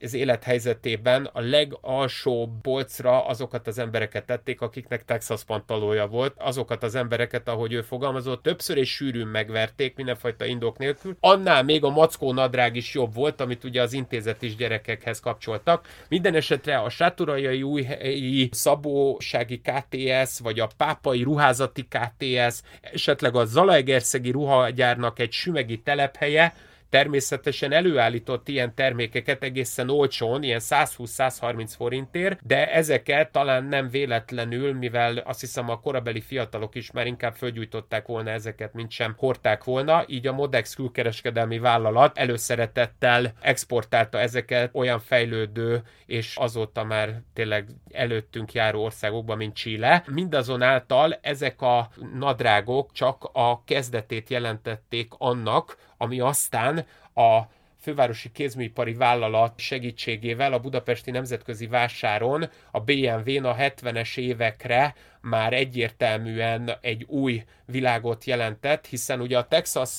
[0.01, 6.95] az élethelyzetében a legalsó polcra azokat az embereket tették, akiknek Texas pantalója volt, azokat az
[6.95, 11.17] embereket, ahogy ő fogalmazott, többször és sűrűn megverték, mindenfajta indok nélkül.
[11.21, 15.87] Annál még a mackó nadrág is jobb volt, amit ugye az intézet is gyerekekhez kapcsoltak.
[16.31, 24.31] Minden esetre a sátorajai újhelyi szabósági KTS, vagy a pápai ruházati KTS, esetleg a Zalaegerszegi
[24.31, 26.55] ruhagyárnak egy sümegi telephelye,
[26.91, 35.17] természetesen előállított ilyen termékeket egészen olcsón, ilyen 120-130 forintért, de ezeket talán nem véletlenül, mivel
[35.17, 40.05] azt hiszem a korabeli fiatalok is már inkább fölgyújtották volna ezeket, mint sem hordták volna,
[40.07, 48.53] így a Modex külkereskedelmi vállalat előszeretettel exportálta ezeket olyan fejlődő és azóta már tényleg előttünk
[48.53, 50.05] járó országokba, mint Chile.
[50.07, 57.41] Mindazonáltal ezek a nadrágok csak a kezdetét jelentették annak, ami aztán a
[57.81, 66.71] fővárosi kézműipari vállalat segítségével a budapesti nemzetközi vásáron a BMW-n a 70-es évekre már egyértelműen
[66.81, 69.91] egy új világot jelentett, hiszen ugye a Texas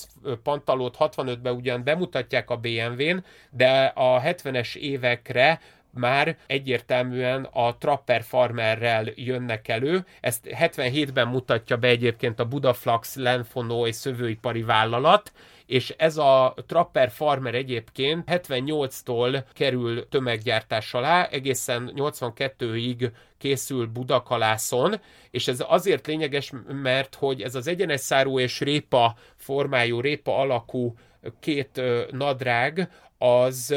[0.43, 5.59] pantalót 65-ben ugyan bemutatják a BMW-n, de a 70-es évekre
[5.93, 10.05] már egyértelműen a Trapper Farmerrel jönnek elő.
[10.21, 15.31] Ezt 77-ben mutatja be egyébként a Budaflax, Lenfonó és szövőipari vállalat,
[15.71, 24.95] és ez a Trapper Farmer egyébként 78-tól kerül tömeggyártás alá, egészen 82-ig készül Budakalászon,
[25.29, 30.93] és ez azért lényeges, mert hogy ez az egyenes szárú és répa formájú, répa alakú
[31.39, 31.81] két
[32.11, 33.75] nadrág, az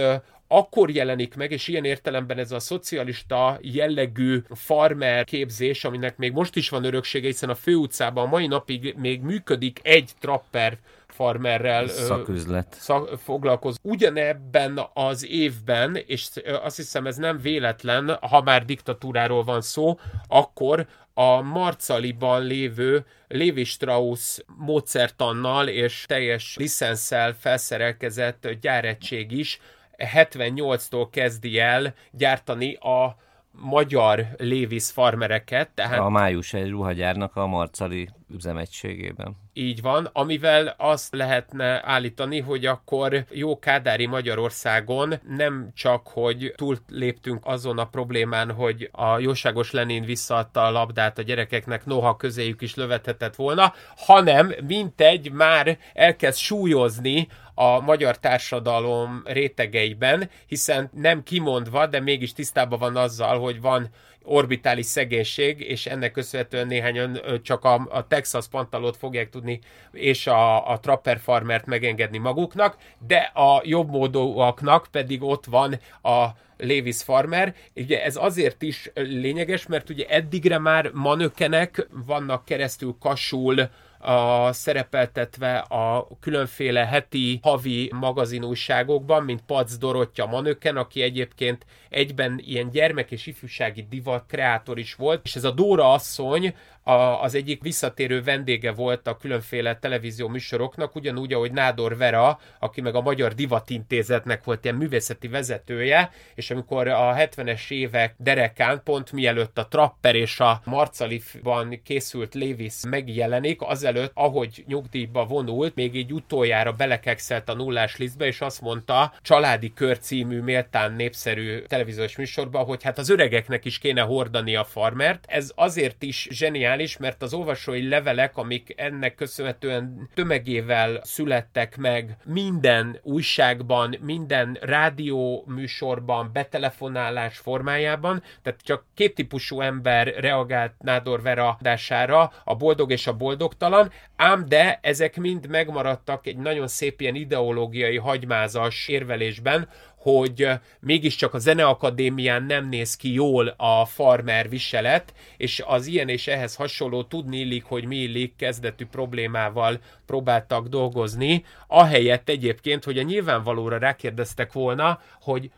[0.48, 6.56] akkor jelenik meg, és ilyen értelemben ez a szocialista jellegű farmer képzés, aminek még most
[6.56, 12.76] is van öröksége, hiszen a főutcában a mai napig még működik egy trapper farmerrel szaküzlet
[12.78, 13.76] szak, foglalkoz.
[13.82, 16.28] Ugyanebben az évben, és
[16.62, 23.64] azt hiszem ez nem véletlen, ha már diktatúráról van szó, akkor a Marcaliban lévő Lévi
[23.64, 29.58] Strauss módszertannal és teljes licenszel felszerelkezett gyárettség is
[29.98, 33.16] 78-tól kezdi el gyártani a
[33.50, 35.70] magyar Lévis farmereket.
[35.74, 39.36] Tehát a május egy ruhagyárnak a marcali üzemegységében.
[39.52, 46.78] Így van, amivel azt lehetne állítani, hogy akkor jó kádári Magyarországon nem csak, hogy túl
[46.88, 52.62] léptünk azon a problémán, hogy a jóságos Lenin visszaadta a labdát a gyerekeknek, noha közéjük
[52.62, 61.86] is lövethetett volna, hanem mintegy már elkezd súlyozni a magyar társadalom rétegeiben, hiszen nem kimondva,
[61.86, 63.88] de mégis tisztában van azzal, hogy van
[64.24, 69.60] orbitális szegénység, és ennek köszönhetően néhányan csak a, a Texas pantalót fogják tudni,
[69.92, 77.02] és a, a Trapper Farmert megengedni maguknak, de a jobbmódúaknak pedig ott van a Levis
[77.02, 77.54] Farmer.
[77.76, 85.56] Ugye ez azért is lényeges, mert ugye eddigre már manökenek vannak keresztül kasul a, szerepeltetve
[85.56, 93.26] a különféle heti, havi magazinújságokban, mint Pac Dorottya Manöken, aki egyébként egyben ilyen gyermek és
[93.26, 96.54] ifjúsági divat kreátor is volt, és ez a Dóra asszony
[96.84, 102.80] a, az egyik visszatérő vendége volt a különféle televízió műsoroknak, ugyanúgy, ahogy Nádor Vera, aki
[102.80, 109.12] meg a Magyar Divatintézetnek volt ilyen művészeti vezetője, és amikor a 70-es évek derekán, pont
[109.12, 116.12] mielőtt a Trapper és a Marcalifban készült Lévis megjelenik, azelőtt, ahogy nyugdíjba vonult, még így
[116.12, 122.64] utoljára belekekszelt a nullás lisztbe, és azt mondta, Családi Kör című méltán népszerű televíziós műsorban,
[122.64, 125.24] hogy hát az öregeknek is kéne hordani a farmert.
[125.28, 132.98] Ez azért is zseniális, mert az olvasói levelek, amik ennek köszönhetően tömegével születtek meg minden
[133.02, 142.32] újságban, minden rádió műsorban, betelefonálás formájában, tehát csak két típusú ember reagált Nádor Vera adására,
[142.44, 147.96] a boldog és a boldogtalan, ám de ezek mind megmaradtak egy nagyon szép ilyen ideológiai
[147.96, 149.68] hagymázas érvelésben,
[150.04, 150.48] hogy
[150.80, 156.54] mégiscsak a Zeneakadémián nem néz ki jól a farmer viselet, és az ilyen és ehhez
[156.54, 163.78] hasonló tudni illik, hogy mi illik kezdetű problémával próbáltak dolgozni, ahelyett egyébként, hogy a nyilvánvalóra
[163.78, 165.50] rákérdeztek volna, hogy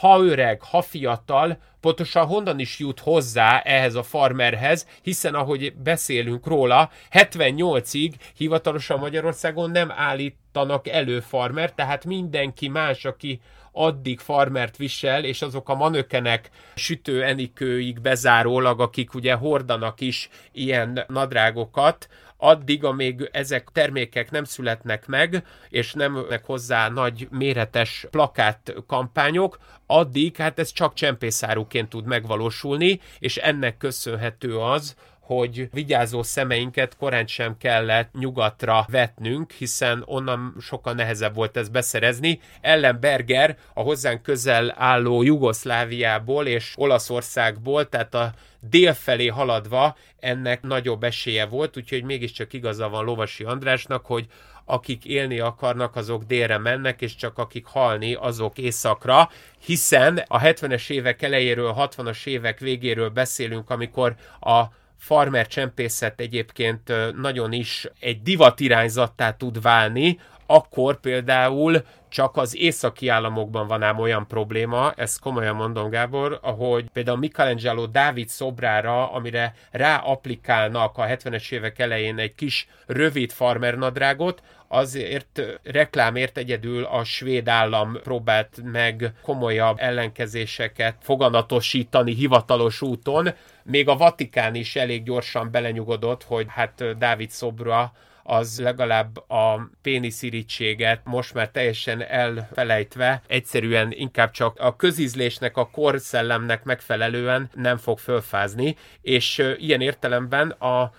[0.00, 6.46] ha öreg, ha fiatal, pontosan honnan is jut hozzá ehhez a farmerhez, hiszen ahogy beszélünk
[6.46, 13.40] róla, 78-ig hivatalosan Magyarországon nem állítanak elő farmer, tehát mindenki más, aki
[13.72, 21.04] addig farmert visel, és azok a manökenek sütő enikőig bezárólag, akik ugye hordanak is ilyen
[21.08, 22.08] nadrágokat,
[22.40, 30.36] addig, amíg ezek termékek nem születnek meg, és nem hozzá nagy méretes plakát kampányok, addig
[30.36, 34.94] hát ez csak csempészáruként tud megvalósulni, és ennek köszönhető az,
[35.34, 42.40] hogy vigyázó szemeinket korán sem kellett nyugatra vetnünk, hiszen onnan sokkal nehezebb volt ezt beszerezni.
[42.60, 51.04] Ellenberger a hozzánk közel álló Jugoszláviából és Olaszországból, tehát a dél felé haladva ennek nagyobb
[51.04, 54.26] esélye volt, úgyhogy mégiscsak igaza van Lovasi Andrásnak, hogy
[54.64, 59.30] akik élni akarnak, azok délre mennek, és csak akik halni, azok északra,
[59.64, 64.64] hiszen a 70-es évek elejéről, 60-as évek végéről beszélünk, amikor a
[65.00, 70.18] farmer csempészet egyébként nagyon is egy divat irányzattá tud válni,
[70.50, 76.90] akkor például csak az északi államokban van ám olyan probléma, ezt komolyan mondom Gábor, ahogy
[76.92, 84.42] például Michelangelo Dávid szobrára, amire ráaplikálnak a 70-es évek elején egy kis rövid farmer nadrágot,
[84.68, 93.28] azért reklámért egyedül a svéd állam próbált meg komolyabb ellenkezéseket foganatosítani hivatalos úton,
[93.62, 97.92] még a Vatikán is elég gyorsan belenyugodott, hogy hát Dávid szobra
[98.30, 106.64] az legalább a péniszirítséget most már teljesen elfelejtve, egyszerűen inkább csak a közízlésnek, a korszellemnek
[106.64, 110.92] megfelelően nem fog fölfázni, és ilyen értelemben a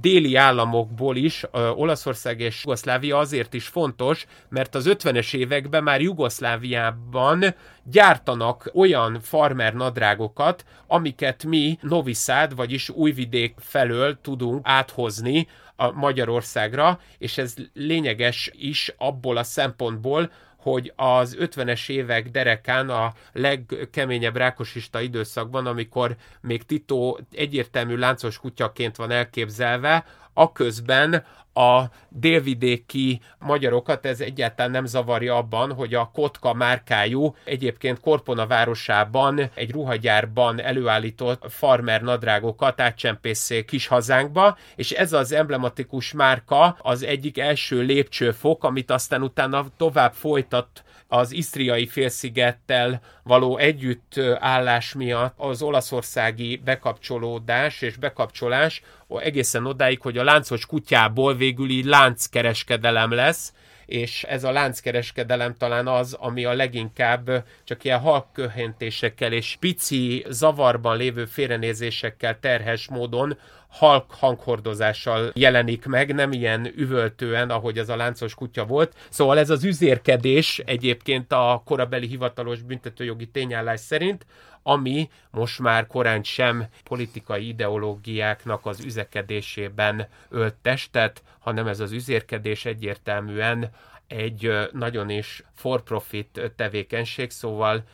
[0.00, 1.44] déli államokból is,
[1.74, 9.74] Olaszország és Jugoszlávia azért is fontos, mert az 50-es években már Jugoszláviában gyártanak olyan farmer
[9.74, 18.94] nadrágokat, amiket mi Noviszád, vagyis Újvidék felől tudunk áthozni a Magyarországra, és ez lényeges is
[18.96, 27.16] abból a szempontból, hogy az 50-es évek derekán a legkeményebb rákosista időszakban, amikor még Tito
[27.32, 30.04] egyértelmű láncos kutyaként van elképzelve,
[30.36, 31.24] aközben
[31.56, 39.50] a délvidéki magyarokat ez egyáltalán nem zavarja abban, hogy a Kotka márkájú, egyébként Korpona városában
[39.54, 47.38] egy ruhagyárban előállított farmer nadrágokat átcsempészék kis hazánkba, és ez az emblematikus márka az egyik
[47.38, 56.60] első lépcsőfok, amit aztán utána tovább folytat az isztriai félszigettel való együttállás miatt az olaszországi
[56.64, 63.52] bekapcsolódás és bekapcsolás egészen odáig, hogy a láncos kutyából végül így lánckereskedelem lesz,
[63.86, 70.96] és ez a lánckereskedelem talán az, ami a leginkább csak ilyen halkköhentésekkel és pici zavarban
[70.96, 73.38] lévő félrenézésekkel terhes módon
[73.76, 78.94] halk hanghordozással jelenik meg, nem ilyen üvöltően, ahogy az a láncos kutya volt.
[79.08, 84.26] Szóval ez az üzérkedés egyébként a korabeli hivatalos büntetőjogi tényállás szerint,
[84.62, 92.64] ami most már korán sem politikai ideológiáknak az üzekedésében ölt testet, hanem ez az üzérkedés
[92.64, 93.70] egyértelműen
[94.06, 97.84] egy nagyon is for-profit tevékenység, szóval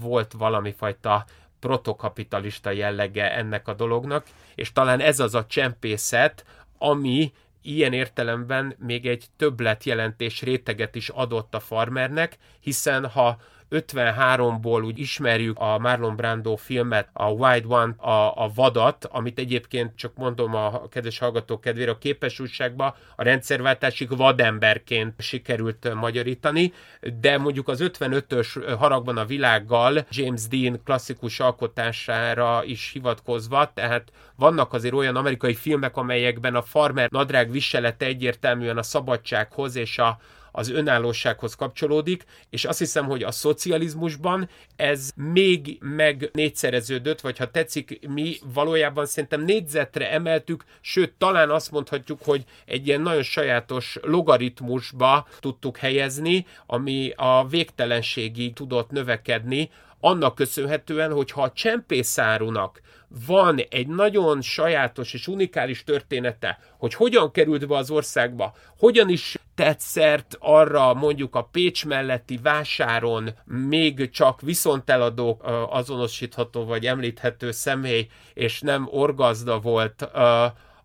[0.00, 1.24] volt valami fajta
[1.62, 6.44] protokapitalista jellege ennek a dolognak, és talán ez az a csempészet,
[6.78, 7.32] ami
[7.62, 13.40] ilyen értelemben még egy többletjelentés réteget is adott a farmernek, hiszen ha
[13.72, 19.96] 53-ból úgy ismerjük a Marlon Brando filmet, a Wild One, a, a vadat, amit egyébként
[19.96, 26.72] csak mondom a kedves hallgatók kedvére a képes újságba a rendszerváltásig vademberként sikerült magyarítani,
[27.20, 34.72] de mondjuk az 55-ös haragban a világgal James Dean klasszikus alkotására is hivatkozva, tehát vannak
[34.72, 40.18] azért olyan amerikai filmek, amelyekben a farmer nadrág viselete egyértelműen a szabadsághoz és a,
[40.52, 47.50] az önállósághoz kapcsolódik, és azt hiszem, hogy a szocializmusban ez még meg négyszereződött, vagy ha
[47.50, 53.98] tetszik, mi valójában szerintem négyzetre emeltük, sőt, talán azt mondhatjuk, hogy egy ilyen nagyon sajátos
[54.02, 59.70] logaritmusba tudtuk helyezni, ami a végtelenségig tudott növekedni,
[60.04, 62.80] annak köszönhetően, hogyha a csempészárunak
[63.26, 69.36] van egy nagyon sajátos és unikális története, hogy hogyan került be az országba, hogyan is
[69.54, 75.40] tett arra mondjuk a Pécs melletti vásáron még csak viszonteladó
[75.70, 80.08] azonosítható vagy említhető személy, és nem orgazda volt,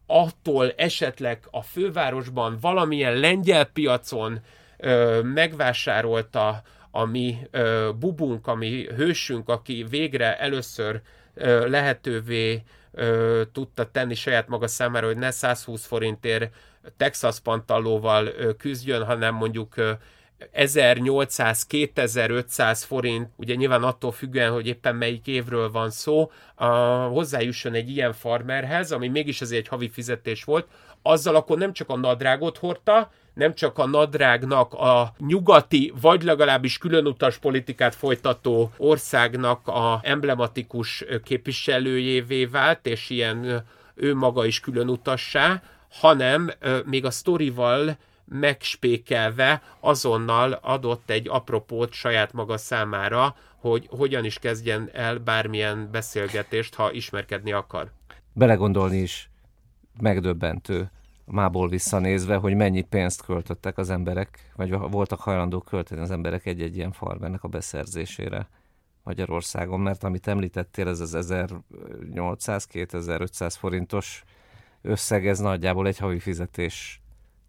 [0.05, 4.39] attól esetleg a fővárosban valamilyen lengyel piacon
[5.23, 6.61] megvásárolta
[6.97, 7.37] a mi
[7.99, 11.01] bubunk, a mi hősünk, aki végre először
[11.65, 12.63] lehetővé
[13.51, 16.53] tudta tenni saját maga számára, hogy ne 120 forintért
[16.97, 19.73] Texas pantallóval küzdjön, hanem mondjuk
[20.53, 26.65] 1800-2500 forint, ugye nyilván attól függően, hogy éppen melyik évről van szó, a,
[27.05, 30.67] hozzájusson egy ilyen farmerhez, ami mégis azért egy havi fizetés volt,
[31.01, 36.77] azzal akkor nem csak a nadrágot hordta, nem csak a nadrágnak a nyugati, vagy legalábbis
[36.77, 43.63] különutas politikát folytató országnak a emblematikus képviselőjévé vált, és ilyen
[43.95, 46.51] ő maga is különutassá, hanem
[46.85, 54.89] még a sztorival megspékelve azonnal adott egy apropót saját maga számára, hogy hogyan is kezdjen
[54.93, 57.91] el bármilyen beszélgetést, ha ismerkedni akar.
[58.33, 59.29] Belegondolni is
[59.99, 60.91] megdöbbentő
[61.31, 66.75] mából visszanézve, hogy mennyi pénzt költöttek az emberek, vagy voltak hajlandók költeni az emberek egy-egy
[66.75, 68.49] ilyen farmernek a beszerzésére
[69.03, 74.23] Magyarországon, mert amit említettél, ez az 1800-2500 forintos
[74.81, 77.01] összeg, ez nagyjából egy havi fizetés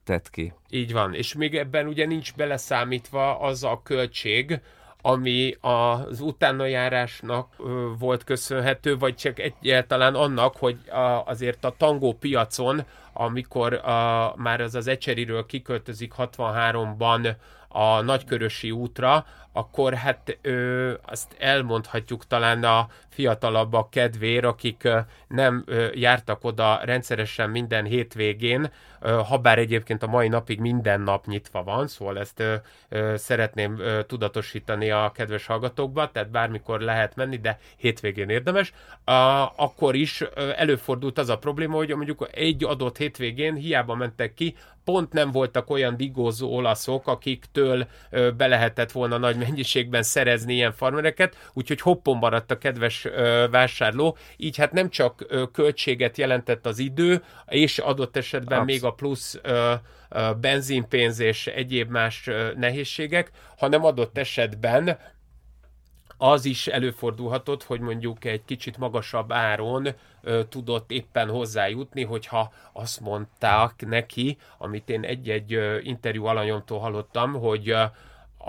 [0.04, 0.52] tett ki.
[0.68, 4.60] Így van, és még ebben ugye nincs beleszámítva az a költség,
[5.00, 7.56] ami az utánajárásnak
[7.98, 10.78] volt köszönhető, vagy csak egyáltalán annak, hogy
[11.24, 12.82] azért a tangó piacon,
[13.20, 17.34] amikor a, már az az Ecseriről kiköltözik 63-ban
[17.68, 24.98] a Nagykörösi útra, akkor hát ö, azt elmondhatjuk talán a fiatalabbak kedvér, akik ö,
[25.28, 31.26] nem ö, jártak oda rendszeresen minden hétvégén, ha bár egyébként a mai napig minden nap
[31.26, 32.42] nyitva van, szóval ezt
[33.14, 38.72] szeretném tudatosítani a kedves hallgatókba, tehát bármikor lehet menni, de hétvégén érdemes,
[39.56, 40.20] akkor is
[40.56, 44.54] előfordult az a probléma, hogy mondjuk egy adott hétvégén hiába mentek ki,
[44.84, 50.72] pont nem voltak olyan digózó olaszok, akiktől ö, be lehetett volna nagy mennyiségben szerezni ilyen
[50.72, 56.66] farmereket, úgyhogy hoppon maradt a kedves ö, vásárló, így hát nem csak ö, költséget jelentett
[56.66, 59.74] az idő, és adott esetben Absz- még a plusz ö,
[60.40, 64.98] benzinpénz és egyéb más nehézségek, hanem adott esetben
[66.18, 69.88] az is előfordulhatott, hogy mondjuk egy kicsit magasabb áron
[70.20, 77.32] ö, tudott éppen hozzájutni, hogyha azt mondták neki, amit én egy-egy ö, interjú alanyomtól hallottam,
[77.32, 77.82] hogy ö,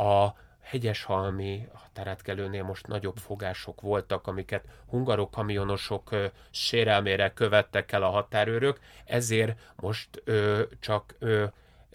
[0.03, 8.09] a hegyeshalmi határátkelőnél most nagyobb fogások voltak, amiket hungarok kamionosok ö, sérelmére követtek el a
[8.09, 11.45] határőrök, ezért most ö, csak ö,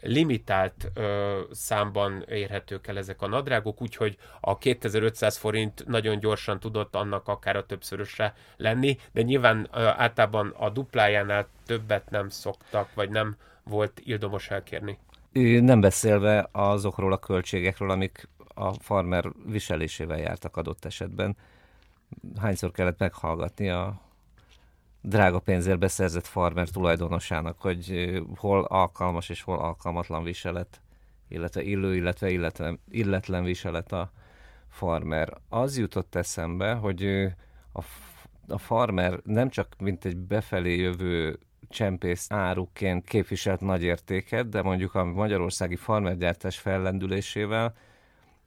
[0.05, 6.95] limitált ö, számban érhetők el ezek a nadrágok, úgyhogy a 2500 forint nagyon gyorsan tudott
[6.95, 13.11] annak akár a többszörösre lenni, de nyilván ö, általában a duplájánál többet nem szoktak, vagy
[13.11, 14.99] nem volt ildomos elkérni.
[15.61, 21.37] Nem beszélve azokról a költségekről, amik a farmer viselésével jártak adott esetben.
[22.41, 24.01] Hányszor kellett meghallgatni a
[25.07, 30.81] drága pénzért beszerzett farmer tulajdonosának, hogy hol alkalmas és hol alkalmatlan viselet,
[31.29, 34.13] illetve illő, illetve illetlen, illetlen viselet a
[34.69, 35.33] farmer.
[35.49, 37.05] Az jutott eszembe, hogy
[37.73, 37.83] a,
[38.49, 41.39] a farmer nem csak mint egy befelé jövő
[41.69, 47.75] csempész áruként képviselt nagy értéket, de mondjuk a magyarországi farmergyártás fellendülésével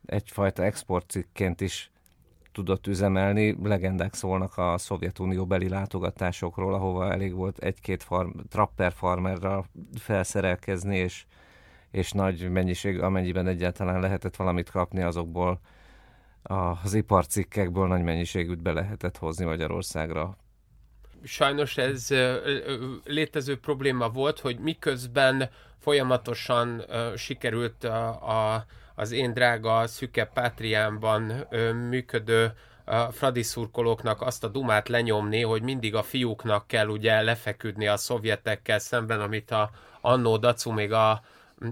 [0.05, 1.91] egyfajta exportcikként is
[2.57, 3.57] tudott üzemelni.
[3.63, 9.65] Legendák szólnak a Szovjetunió beli látogatásokról, ahova elég volt egy-két farm, trapper farmerral
[9.99, 11.25] felszerelkezni, és,
[11.91, 15.59] és nagy mennyiség, amennyiben egyáltalán lehetett valamit kapni azokból,
[16.43, 20.37] az iparcikkekből nagy mennyiségűt be lehetett hozni Magyarországra.
[21.23, 22.07] Sajnos ez
[23.03, 26.83] létező probléma volt, hogy miközben folyamatosan
[27.15, 28.07] sikerült a,
[28.55, 28.65] a
[28.99, 32.53] az én drága szüke pátriámban ö, működő
[32.85, 37.97] a fradi szurkolóknak azt a dumát lenyomni, hogy mindig a fiúknak kell ugye lefeküdni a
[37.97, 39.69] szovjetekkel szemben, amit a
[40.01, 41.21] Annó Dacu még a,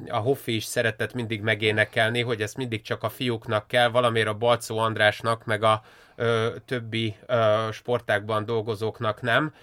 [0.07, 4.33] a Hoffi is szeretett mindig megénekelni, hogy ezt mindig csak a fiúknak kell, valamiért a
[4.33, 5.81] Balcó Andrásnak, meg a
[6.15, 9.53] ö, többi ö, sportákban dolgozóknak nem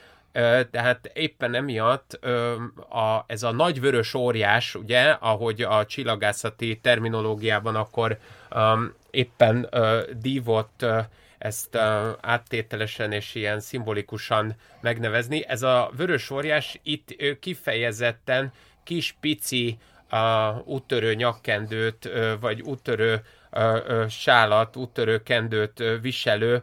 [0.71, 2.13] tehát éppen emiatt
[2.89, 8.19] a, ez a nagy vörös óriás, ugye, ahogy a csillagászati terminológiában akkor
[8.55, 10.99] um, éppen uh, dívott uh,
[11.39, 11.83] ezt uh,
[12.21, 15.45] áttételesen és ilyen szimbolikusan megnevezni.
[15.47, 18.53] Ez a vörös óriás itt uh, kifejezetten
[18.85, 19.79] kis pici
[20.11, 20.19] uh,
[20.67, 23.23] úttörő nyakkendőt, uh, vagy úttörő
[23.53, 26.63] uh, sálat, úttörő kendőt viselő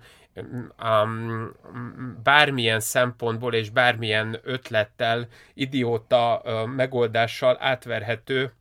[0.83, 1.51] um,
[2.23, 8.53] bármilyen szempontból és bármilyen ötlettel, idióta uh, megoldással átverhető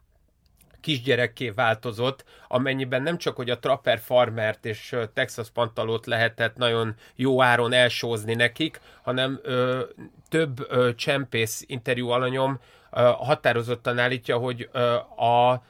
[0.81, 7.43] kisgyerekké változott, amennyiben nem csak, hogy a Trapper Farmert és Texas Pantalót lehetett nagyon jó
[7.43, 9.83] áron elsózni nekik, hanem ö,
[10.29, 12.61] több ö, csempész interjú alanyom
[12.91, 15.63] ö, határozottan állítja, hogy ö, a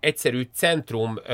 [0.00, 1.32] egyszerű centrum ö,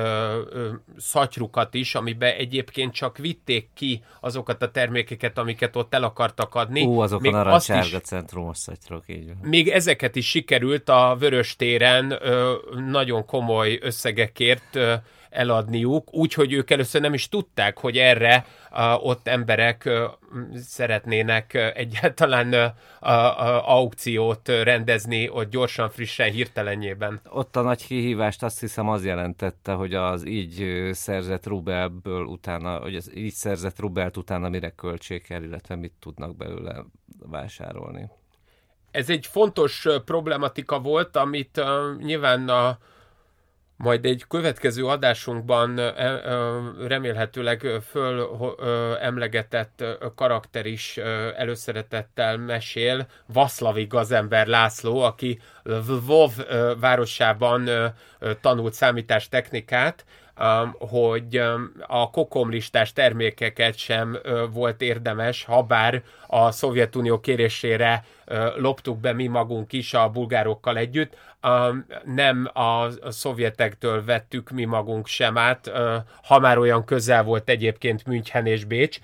[0.50, 6.54] ö, szatyrukat is, amiben egyébként csak vitték ki azokat a termékeket, amiket ott el akartak
[6.54, 6.86] adni.
[6.86, 9.36] Ó, azok még a narancsárga centrumos szatyrok, így van.
[9.42, 12.54] Még ezeket is sikerült a Vörös téren ö,
[12.90, 14.94] nagyon komoly összegekért ö,
[15.32, 19.88] eladniuk, úgyhogy ők először nem is tudták, hogy erre uh, ott emberek
[20.54, 22.64] szeretnének egyáltalán uh,
[23.00, 27.20] uh, aukciót rendezni ott gyorsan, frissen, hirtelenjében.
[27.28, 32.96] Ott a nagy kihívást azt hiszem az jelentette, hogy az így szerzett rubelből utána, hogy
[32.96, 36.84] az így szerzett rubelt utána mire költsék el, illetve mit tudnak belőle
[37.18, 38.10] vásárolni.
[38.90, 42.78] Ez egy fontos problematika volt, amit uh, nyilván a
[43.82, 45.80] majd egy következő adásunkban
[46.86, 48.28] remélhetőleg föl
[49.00, 50.96] emlegetett karakter is
[51.36, 56.32] előszeretettel mesél, Vaszlavi gazember László, aki Lvov
[56.80, 57.70] városában
[58.40, 60.04] tanult számítástechnikát,
[60.78, 61.42] hogy
[61.86, 64.18] a kokomlistás termékeket sem
[64.52, 68.04] volt érdemes, ha bár a Szovjetunió kérésére
[68.56, 71.16] loptuk be mi magunk is a bulgárokkal együtt,
[72.04, 75.72] nem a szovjetektől vettük mi magunk sem át,
[76.22, 78.98] ha már olyan közel volt egyébként München és Bécs.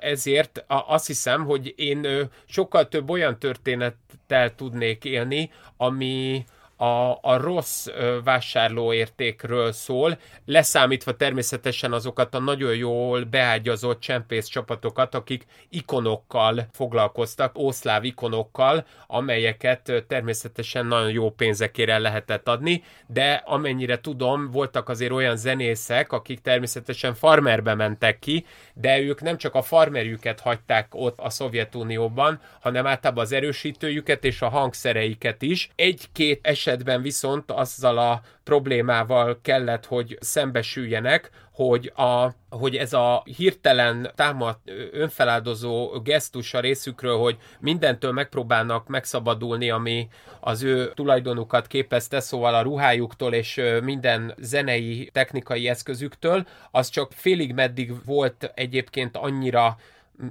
[0.00, 2.06] Ezért azt hiszem, hogy én
[2.44, 6.44] sokkal több olyan történettel tudnék élni, ami,
[6.80, 7.86] a, a rossz
[8.24, 18.04] vásárlóértékről szól, leszámítva természetesen azokat a nagyon jól beágyazott csempész csapatokat, akik ikonokkal foglalkoztak, ószláv
[18.04, 26.12] ikonokkal, amelyeket természetesen nagyon jó pénzekére lehetett adni, de amennyire tudom, voltak azért olyan zenészek,
[26.12, 32.40] akik természetesen farmerbe mentek ki, de ők nem csak a farmerjüket hagyták ott a Szovjetunióban,
[32.60, 35.70] hanem általában az erősítőjüket és a hangszereiket is.
[35.74, 44.10] Egy-két esetben viszont azzal a problémával kellett, hogy szembesüljenek, hogy, a, hogy ez a hirtelen
[44.14, 44.56] támad
[44.92, 50.08] önfeláldozó gesztus a részükről, hogy mindentől megpróbálnak megszabadulni, ami
[50.40, 57.54] az ő tulajdonukat képezte, szóval a ruhájuktól és minden zenei, technikai eszközüktől, az csak félig
[57.54, 59.76] meddig volt egyébként annyira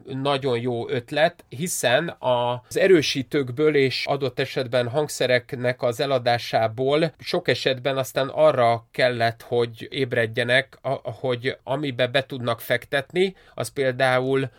[0.05, 8.27] nagyon jó ötlet, hiszen az erősítőkből és adott esetben hangszereknek az eladásából sok esetben aztán
[8.27, 14.49] arra kellett, hogy ébredjenek, hogy amibe be tudnak fektetni, az például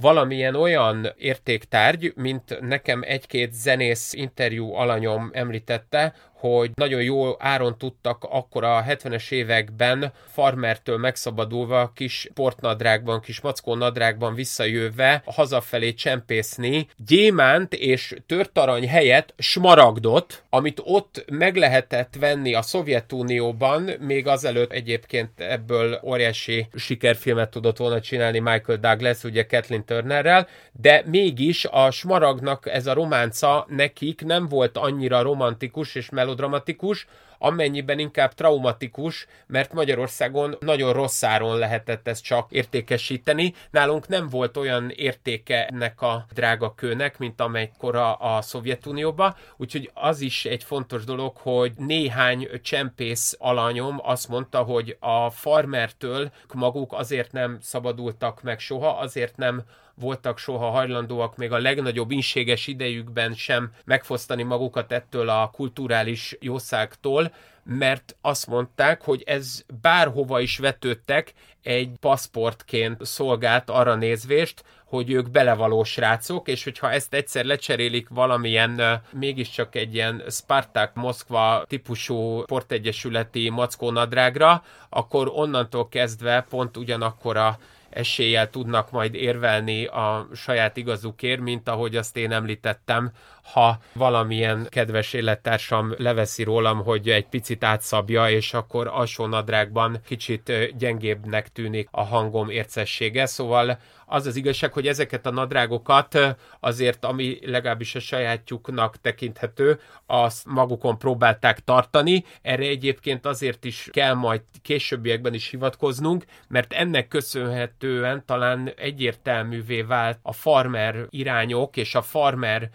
[0.00, 6.14] valamilyen olyan értéktárgy, mint nekem egy-két zenész interjú alanyom említette,
[6.48, 13.74] hogy nagyon jó áron tudtak akkor a 70-es években farmertől megszabadulva kis portnadrágban, kis mackó
[13.74, 22.62] nadrágban visszajöve hazafelé csempészni gyémánt és törtarany helyett smaragdot, amit ott meg lehetett venni a
[22.62, 30.48] Szovjetunióban, még azelőtt egyébként ebből óriási sikerfilmet tudott volna csinálni Michael Douglas, ugye Kathleen Turnerrel,
[30.72, 37.06] de mégis a smaragnak ez a románca nekik nem volt annyira romantikus és melodikus, melodramatikus,
[37.38, 43.54] amennyiben inkább traumatikus, mert Magyarországon nagyon rossz áron lehetett ezt csak értékesíteni.
[43.70, 50.20] Nálunk nem volt olyan értéke ennek a drága kőnek, mint amelykora a Szovjetunióban, úgyhogy az
[50.20, 57.32] is egy fontos dolog, hogy néhány csempész alanyom azt mondta, hogy a farmertől maguk azért
[57.32, 59.62] nem szabadultak meg soha, azért nem
[59.94, 67.32] voltak soha hajlandóak még a legnagyobb inséges idejükben sem megfosztani magukat ettől a kulturális jószágtól,
[67.64, 71.32] mert azt mondták, hogy ez bárhova is vetődtek,
[71.62, 79.02] egy paszportként szolgált arra nézvést, hogy ők belevaló srácok, és hogyha ezt egyszer lecserélik valamilyen,
[79.12, 87.58] mégiscsak egy ilyen Spartak Moszkva típusú sportegyesületi mackónadrágra, akkor onnantól kezdve pont ugyanakkor a
[87.94, 93.12] eséllyel tudnak majd érvelni a saját igazukért, mint ahogy azt én említettem,
[93.52, 100.76] ha valamilyen kedves élettársam leveszi rólam, hogy egy picit átszabja, és akkor alsó nadrágban kicsit
[100.76, 107.38] gyengébbnek tűnik a hangom ércessége, szóval az az igazság, hogy ezeket a nadrágokat azért, ami
[107.42, 112.24] legalábbis a sajátjuknak tekinthető, azt magukon próbálták tartani.
[112.42, 120.18] Erre egyébként azért is kell majd későbbiekben is hivatkoznunk, mert ennek köszönhetően talán egyértelművé vált
[120.22, 122.70] a farmer irányok és a farmer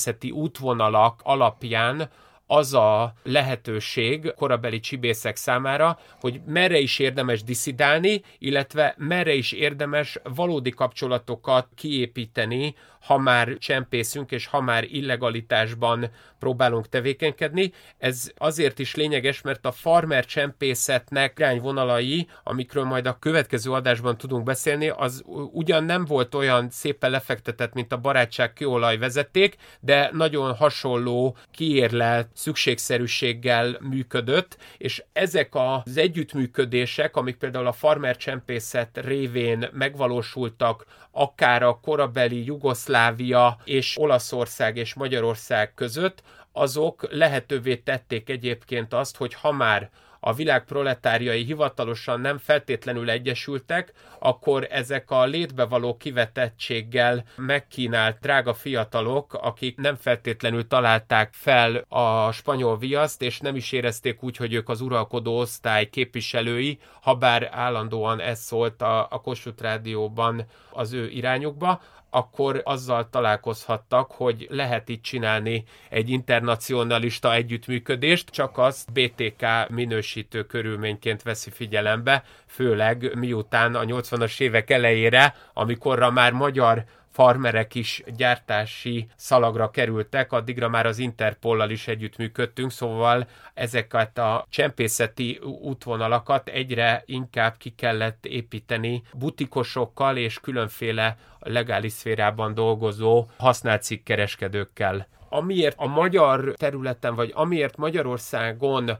[0.00, 2.10] csempészeti útvonalak alapján,
[2.46, 10.18] az a lehetőség korabeli csibészek számára, hogy merre is érdemes diszidálni, illetve merre is érdemes
[10.34, 17.72] valódi kapcsolatokat kiépíteni ha már csempészünk, és ha már illegalitásban próbálunk tevékenykedni.
[17.98, 24.44] Ez azért is lényeges, mert a farmer csempészetnek irányvonalai, amikről majd a következő adásban tudunk
[24.44, 25.22] beszélni, az
[25.52, 32.28] ugyan nem volt olyan szépen lefektetett, mint a barátság kőolaj vezeték, de nagyon hasonló kiérlelt
[32.34, 41.80] szükségszerűséggel működött, és ezek az együttműködések, amik például a farmer csempészet révén megvalósultak, akár a
[41.82, 42.44] korabeli
[42.90, 46.22] Jugoszlávia és Olaszország és Magyarország között,
[46.52, 53.92] azok lehetővé tették egyébként azt, hogy ha már a világ proletárjai hivatalosan nem feltétlenül egyesültek,
[54.18, 62.32] akkor ezek a létbe való kivetettséggel megkínált drága fiatalok, akik nem feltétlenül találták fel a
[62.32, 67.48] spanyol viaszt, és nem is érezték úgy, hogy ők az uralkodó osztály képviselői, ha bár
[67.52, 71.80] állandóan ez szólt a, a Kossuth Rádióban az ő irányukba,
[72.10, 81.22] akkor azzal találkozhattak, hogy lehet itt csinálni egy internacionalista együttműködést, csak azt BTK minősítő körülményként
[81.22, 86.84] veszi figyelembe, főleg miután a 80-as évek elejére, amikorra már magyar
[87.20, 95.40] farmerek is gyártási szalagra kerültek, addigra már az Interpollal is együttműködtünk, szóval ezeket a csempészeti
[95.62, 105.06] útvonalakat egyre inkább ki kellett építeni butikosokkal és különféle legális szférában dolgozó használt kereskedőkkel.
[105.28, 108.90] Amiért a magyar területen, vagy amiért Magyarországon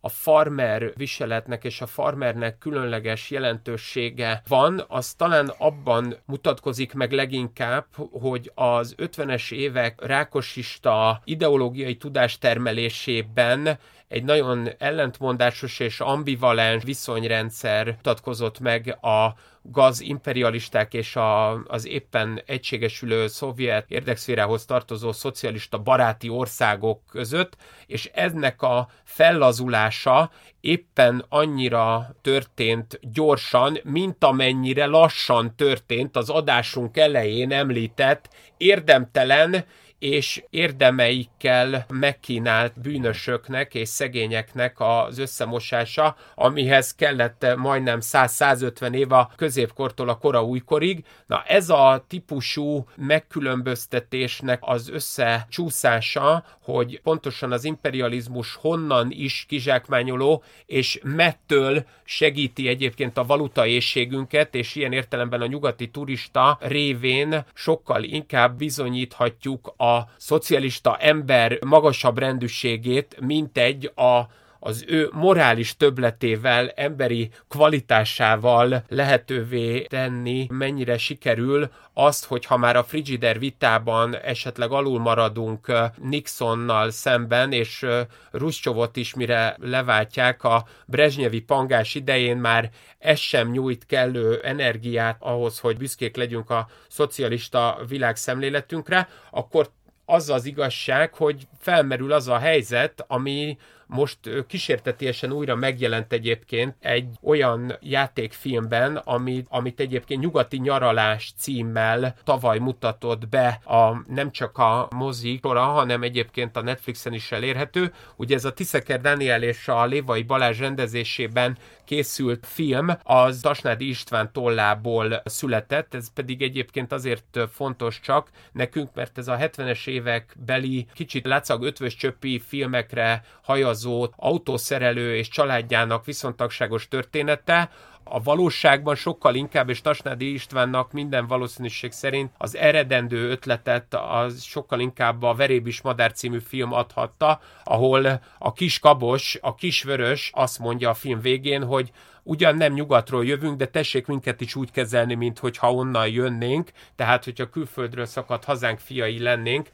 [0.00, 7.86] a farmer viseletnek és a farmernek különleges jelentősége van, az talán abban mutatkozik meg leginkább,
[8.20, 13.78] hogy az 50-es évek rákosista ideológiai tudástermelésében
[14.08, 22.42] egy nagyon ellentmondásos és ambivalens viszonyrendszer mutatkozott meg a gaz imperialisták és a, az éppen
[22.46, 27.56] egységesülő szovjet érdekszférához tartozó szocialista baráti országok között,
[27.86, 30.30] és ennek a fellazulása
[30.60, 39.64] éppen annyira történt gyorsan, mint amennyire lassan történt az adásunk elején említett érdemtelen
[40.00, 50.08] és érdemeikkel megkínált bűnösöknek és szegényeknek az összemosása, amihez kellett majdnem 100-150 év a középkortól
[50.08, 51.04] a kora újkorig.
[51.26, 61.00] Na ez a típusú megkülönböztetésnek az összecsúszása, hogy pontosan az imperializmus honnan is kizsákmányoló, és
[61.02, 68.56] mettől segíti egyébként a valuta éjségünket, és ilyen értelemben a nyugati turista révén sokkal inkább
[68.56, 74.20] bizonyíthatjuk a szocialista ember magasabb rendűségét, mint egy a
[74.60, 82.84] az ő morális töbletével, emberi kvalitásával lehetővé tenni, mennyire sikerül azt, hogy ha már a
[82.84, 85.72] Frigider vitában esetleg alul maradunk
[86.02, 87.86] Nixonnal szemben, és
[88.30, 95.58] Ruscsovot is mire leváltják a Brezsnyevi pangás idején már ez sem nyújt kellő energiát ahhoz,
[95.58, 99.70] hogy büszkék legyünk a szocialista világszemléletünkre, akkor
[100.10, 103.56] az az igazság, hogy felmerül az a helyzet, ami
[103.90, 112.58] most kísértetiesen újra megjelent egyébként egy olyan játékfilmben, amit, amit egyébként Nyugati Nyaralás címmel tavaly
[112.58, 117.92] mutatott be a, nem csak a mozik sora, hanem egyébként a Netflixen is elérhető.
[118.16, 124.32] Ugye ez a Tiszeker Daniel és a Lévai Balázs rendezésében készült film, az Tasnádi István
[124.32, 130.86] tollából született, ez pedig egyébként azért fontos csak nekünk, mert ez a 70-es évek beli
[130.94, 137.70] kicsit látszag ötvös csöppi filmekre hajaz utazó, autószerelő és családjának viszontagságos története,
[138.04, 144.80] a valóságban sokkal inkább, és Tasnádi Istvánnak minden valószínűség szerint az eredendő ötletet az sokkal
[144.80, 150.58] inkább a Verébis Madár című film adhatta, ahol a kis kabos, a kis vörös azt
[150.58, 151.90] mondja a film végén, hogy
[152.30, 157.24] ugyan nem nyugatról jövünk, de tessék minket is úgy kezelni, mint hogyha onnan jönnénk, tehát
[157.24, 159.68] hogyha külföldről szakadt hazánk fiai lennénk,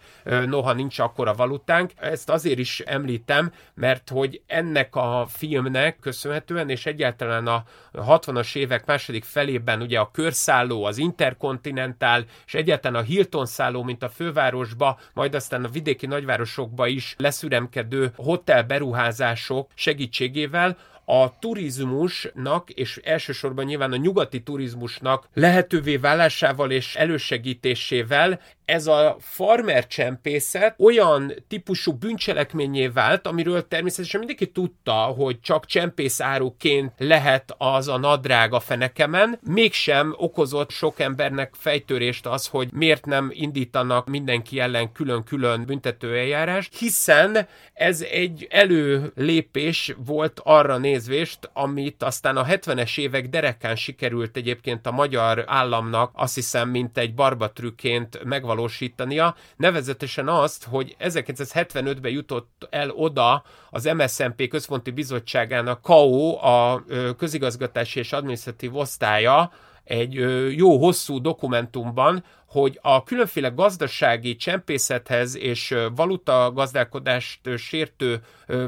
[0.46, 1.92] noha nincs akkora valutánk.
[1.96, 8.86] Ezt azért is említem, mert hogy ennek a filmnek köszönhetően, és egyáltalán a 60-as évek
[8.86, 14.98] második felében ugye a körszálló, az Interkontinentál, és egyáltalán a Hilton szálló, mint a fővárosba,
[15.14, 20.76] majd aztán a vidéki nagyvárosokba is leszüremkedő hotel beruházások segítségével
[21.08, 29.86] a turizmusnak, és elsősorban nyilván a nyugati turizmusnak lehetővé válásával és elősegítésével ez a farmer
[29.86, 37.98] csempészet olyan típusú bűncselekményé vált, amiről természetesen mindenki tudta, hogy csak csempészáruként lehet az a
[37.98, 44.92] nadrág a fenekemen, mégsem okozott sok embernek fejtörést az, hogy miért nem indítanak mindenki ellen
[44.92, 53.76] külön-külön büntetőeljárás, hiszen ez egy előlépés volt arra nézvést, amit aztán a 70-es évek derekán
[53.76, 60.96] sikerült egyébként a magyar államnak azt hiszem, mint egy barbatrükként megvalósítani megvalósítania, nevezetesen azt, hogy
[61.00, 66.84] 1975-ben jutott el oda az MSZMP központi bizottságának KAO, a
[67.16, 69.52] közigazgatási és adminisztratív osztálya,
[69.84, 70.12] egy
[70.56, 78.20] jó hosszú dokumentumban, hogy a különféle gazdasági csempészethez és valuta gazdálkodást sértő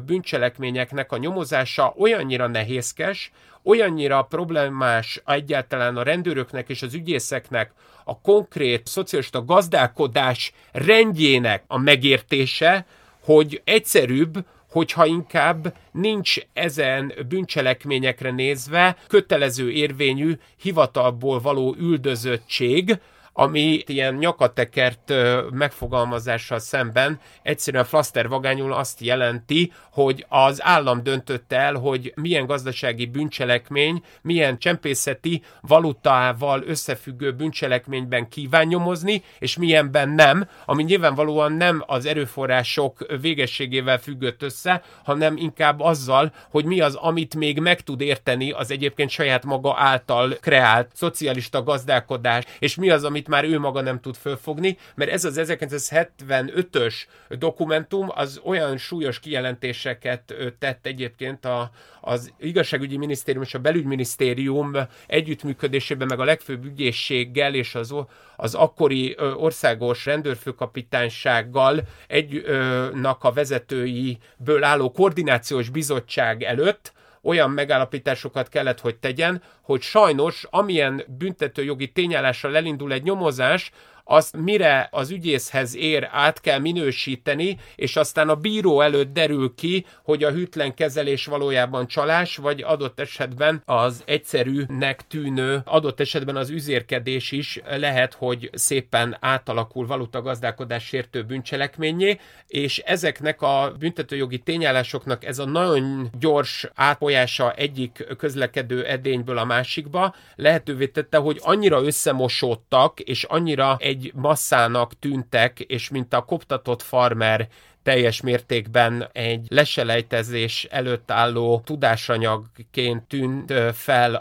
[0.07, 3.33] bűncselekményeknek a nyomozása olyannyira nehézkes,
[3.63, 7.73] olyannyira problémás egyáltalán a rendőröknek és az ügyészeknek
[8.09, 12.87] a konkrét szocialista gazdálkodás rendjének a megértése,
[13.23, 22.99] hogy egyszerűbb, hogyha inkább nincs ezen bűncselekményekre nézve kötelező érvényű hivatalból való üldözöttség,
[23.41, 25.13] ami ilyen nyakatekert
[25.51, 34.03] megfogalmazással szemben egyszerűen flasztervagányul azt jelenti, hogy az állam döntött el, hogy milyen gazdasági bűncselekmény,
[34.23, 43.07] milyen csempészeti valutával összefüggő bűncselekményben kíván nyomozni, és milyenben nem, ami nyilvánvalóan nem az erőforrások
[43.21, 48.71] végességével függött össze, hanem inkább azzal, hogy mi az, amit még meg tud érteni az
[48.71, 54.01] egyébként saját maga által kreált szocialista gazdálkodás, és mi az, amit már ő maga nem
[54.01, 56.95] tud fölfogni, mert ez az 1975-ös
[57.29, 61.71] dokumentum az olyan súlyos kijelentéseket tett egyébként a,
[62.01, 64.73] az igazságügyi minisztérium és a belügyminisztérium
[65.07, 67.95] együttműködésében, meg a legfőbb ügyészséggel és az,
[68.37, 76.93] az akkori országos rendőrfőkapitánysággal egynak a vezetőiből álló koordinációs bizottság előtt,
[77.23, 83.71] olyan megállapításokat kellett, hogy tegyen, hogy sajnos amilyen büntetőjogi tényállással elindul egy nyomozás,
[84.11, 89.87] azt mire az ügyészhez ér, át kell minősíteni, és aztán a bíró előtt derül ki,
[90.03, 96.51] hogy a hűtlen kezelés valójában csalás, vagy adott esetben az egyszerűnek tűnő, adott esetben az
[96.51, 105.25] üzérkedés is lehet, hogy szépen átalakul valuta gazdálkodás sértő bűncselekményé, és ezeknek a büntetőjogi tényállásoknak
[105.25, 113.01] ez a nagyon gyors átfolyása egyik közlekedő edényből a másikba lehetővé tette, hogy annyira összemosódtak,
[113.01, 117.49] és annyira egy egy masszának tűntek, és mint a koptatott farmer
[117.83, 124.15] teljes mértékben egy leselejtezés előtt álló tudásanyagként tűnt fel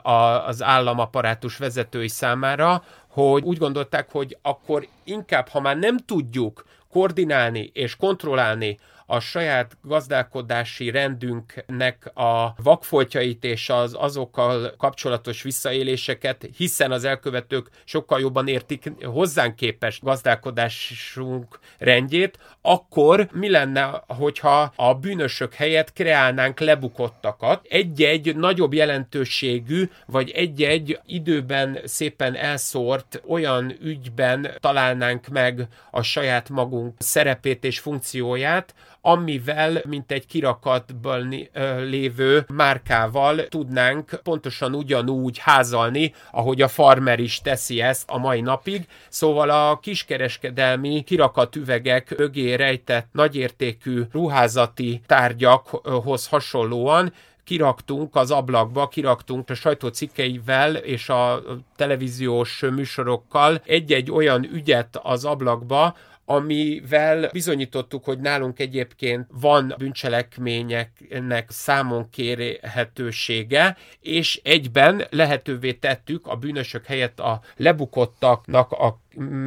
[0.48, 7.70] az államaparátus vezetői számára, hogy úgy gondolták, hogy akkor inkább, ha már nem tudjuk koordinálni
[7.74, 17.04] és kontrollálni a saját gazdálkodási rendünknek a vakfoltjait és az azokkal kapcsolatos visszaéléseket, hiszen az
[17.04, 25.94] elkövetők sokkal jobban értik hozzánk képes gazdálkodásunk rendjét, akkor mi lenne, hogyha a bűnösök helyett
[25.94, 36.02] kreálnánk lebukottakat, egy-egy nagyobb jelentőségű, vagy egy-egy időben szépen elszórt olyan ügyben találnánk meg a
[36.02, 38.74] saját magunk szerepét és funkcióját,
[39.08, 41.36] amivel, mint egy kirakatban
[41.78, 48.88] lévő márkával tudnánk pontosan ugyanúgy házalni, ahogy a farmer is teszi ezt a mai napig.
[49.10, 59.50] Szóval a kiskereskedelmi kirakat üvegek mögé rejtett nagyértékű ruházati tárgyakhoz hasonlóan kiraktunk az ablakba, kiraktunk
[59.50, 61.42] a sajtócikkeivel és a
[61.76, 65.96] televíziós műsorokkal egy-egy olyan ügyet az ablakba,
[66.30, 76.86] amivel bizonyítottuk, hogy nálunk egyébként van bűncselekményeknek számon kérhetősége, és egyben lehetővé tettük a bűnösök
[76.86, 79.00] helyett a lebukottaknak a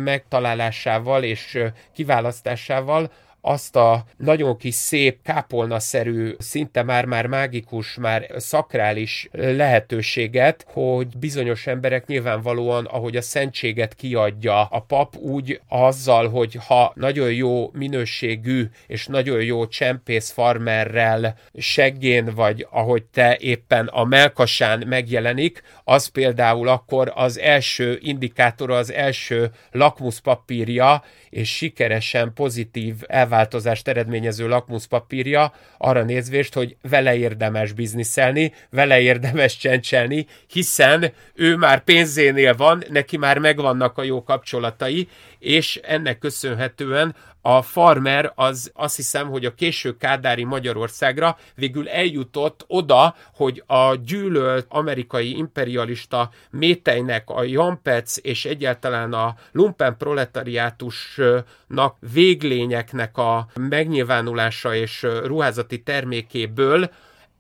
[0.04, 1.58] megtalálásával és
[1.94, 3.10] kiválasztásával,
[3.40, 12.06] azt a nagyon kis szép kápolnaszerű, szinte már-már mágikus, már szakrális lehetőséget, hogy bizonyos emberek
[12.06, 19.06] nyilvánvalóan, ahogy a szentséget kiadja a pap, úgy azzal, hogy ha nagyon jó minőségű és
[19.06, 27.12] nagyon jó csempész farmerrel seggén vagy, ahogy te éppen a melkasán megjelenik, az például akkor
[27.14, 32.94] az első indikátora, az első lakmuszpapírja, és sikeresen pozitív
[33.30, 41.84] elváltozást eredményező lakmuszpapírja arra nézvést, hogy vele érdemes bizniszelni, vele érdemes csencselni, hiszen ő már
[41.84, 45.08] pénzénél van, neki már megvannak a jó kapcsolatai,
[45.38, 52.64] és ennek köszönhetően a farmer az azt hiszem, hogy a késő kádári Magyarországra végül eljutott
[52.66, 63.18] oda, hogy a gyűlölt amerikai imperialista métejnek, a Jampec és egyáltalán a lumpen proletariátusnak véglényeknek
[63.18, 66.90] a megnyilvánulása és ruházati termékéből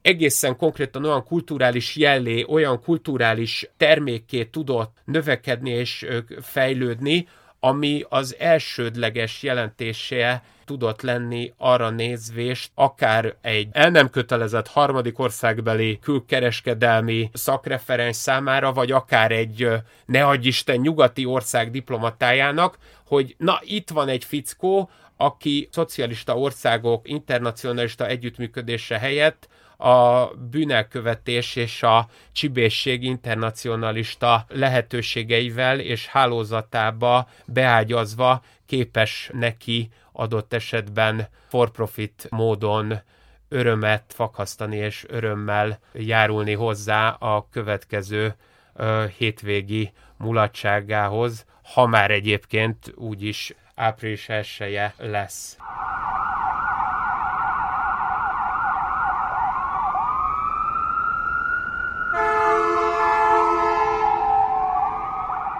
[0.02, 6.06] egészen konkrétan olyan kulturális jellé, olyan kulturális termékké tudott növekedni és
[6.40, 7.26] fejlődni,
[7.60, 15.98] ami az elsődleges jelentése tudott lenni arra nézvést, akár egy el nem kötelezett harmadik országbeli
[16.02, 19.68] külkereskedelmi szakreferens számára, vagy akár egy
[20.06, 28.06] ne Isten nyugati ország diplomatájának, hogy na itt van egy fickó, aki szocialista országok internacionalista
[28.06, 29.48] együttműködése helyett
[29.80, 42.26] a bűnelkövetés és a csibészség internacionalista lehetőségeivel és hálózatába beágyazva képes neki adott esetben for-profit
[42.30, 43.00] módon
[43.48, 48.34] örömet fakasztani és örömmel járulni hozzá a következő
[48.74, 55.56] ö, hétvégi mulatságához, ha már egyébként úgyis április elsője lesz.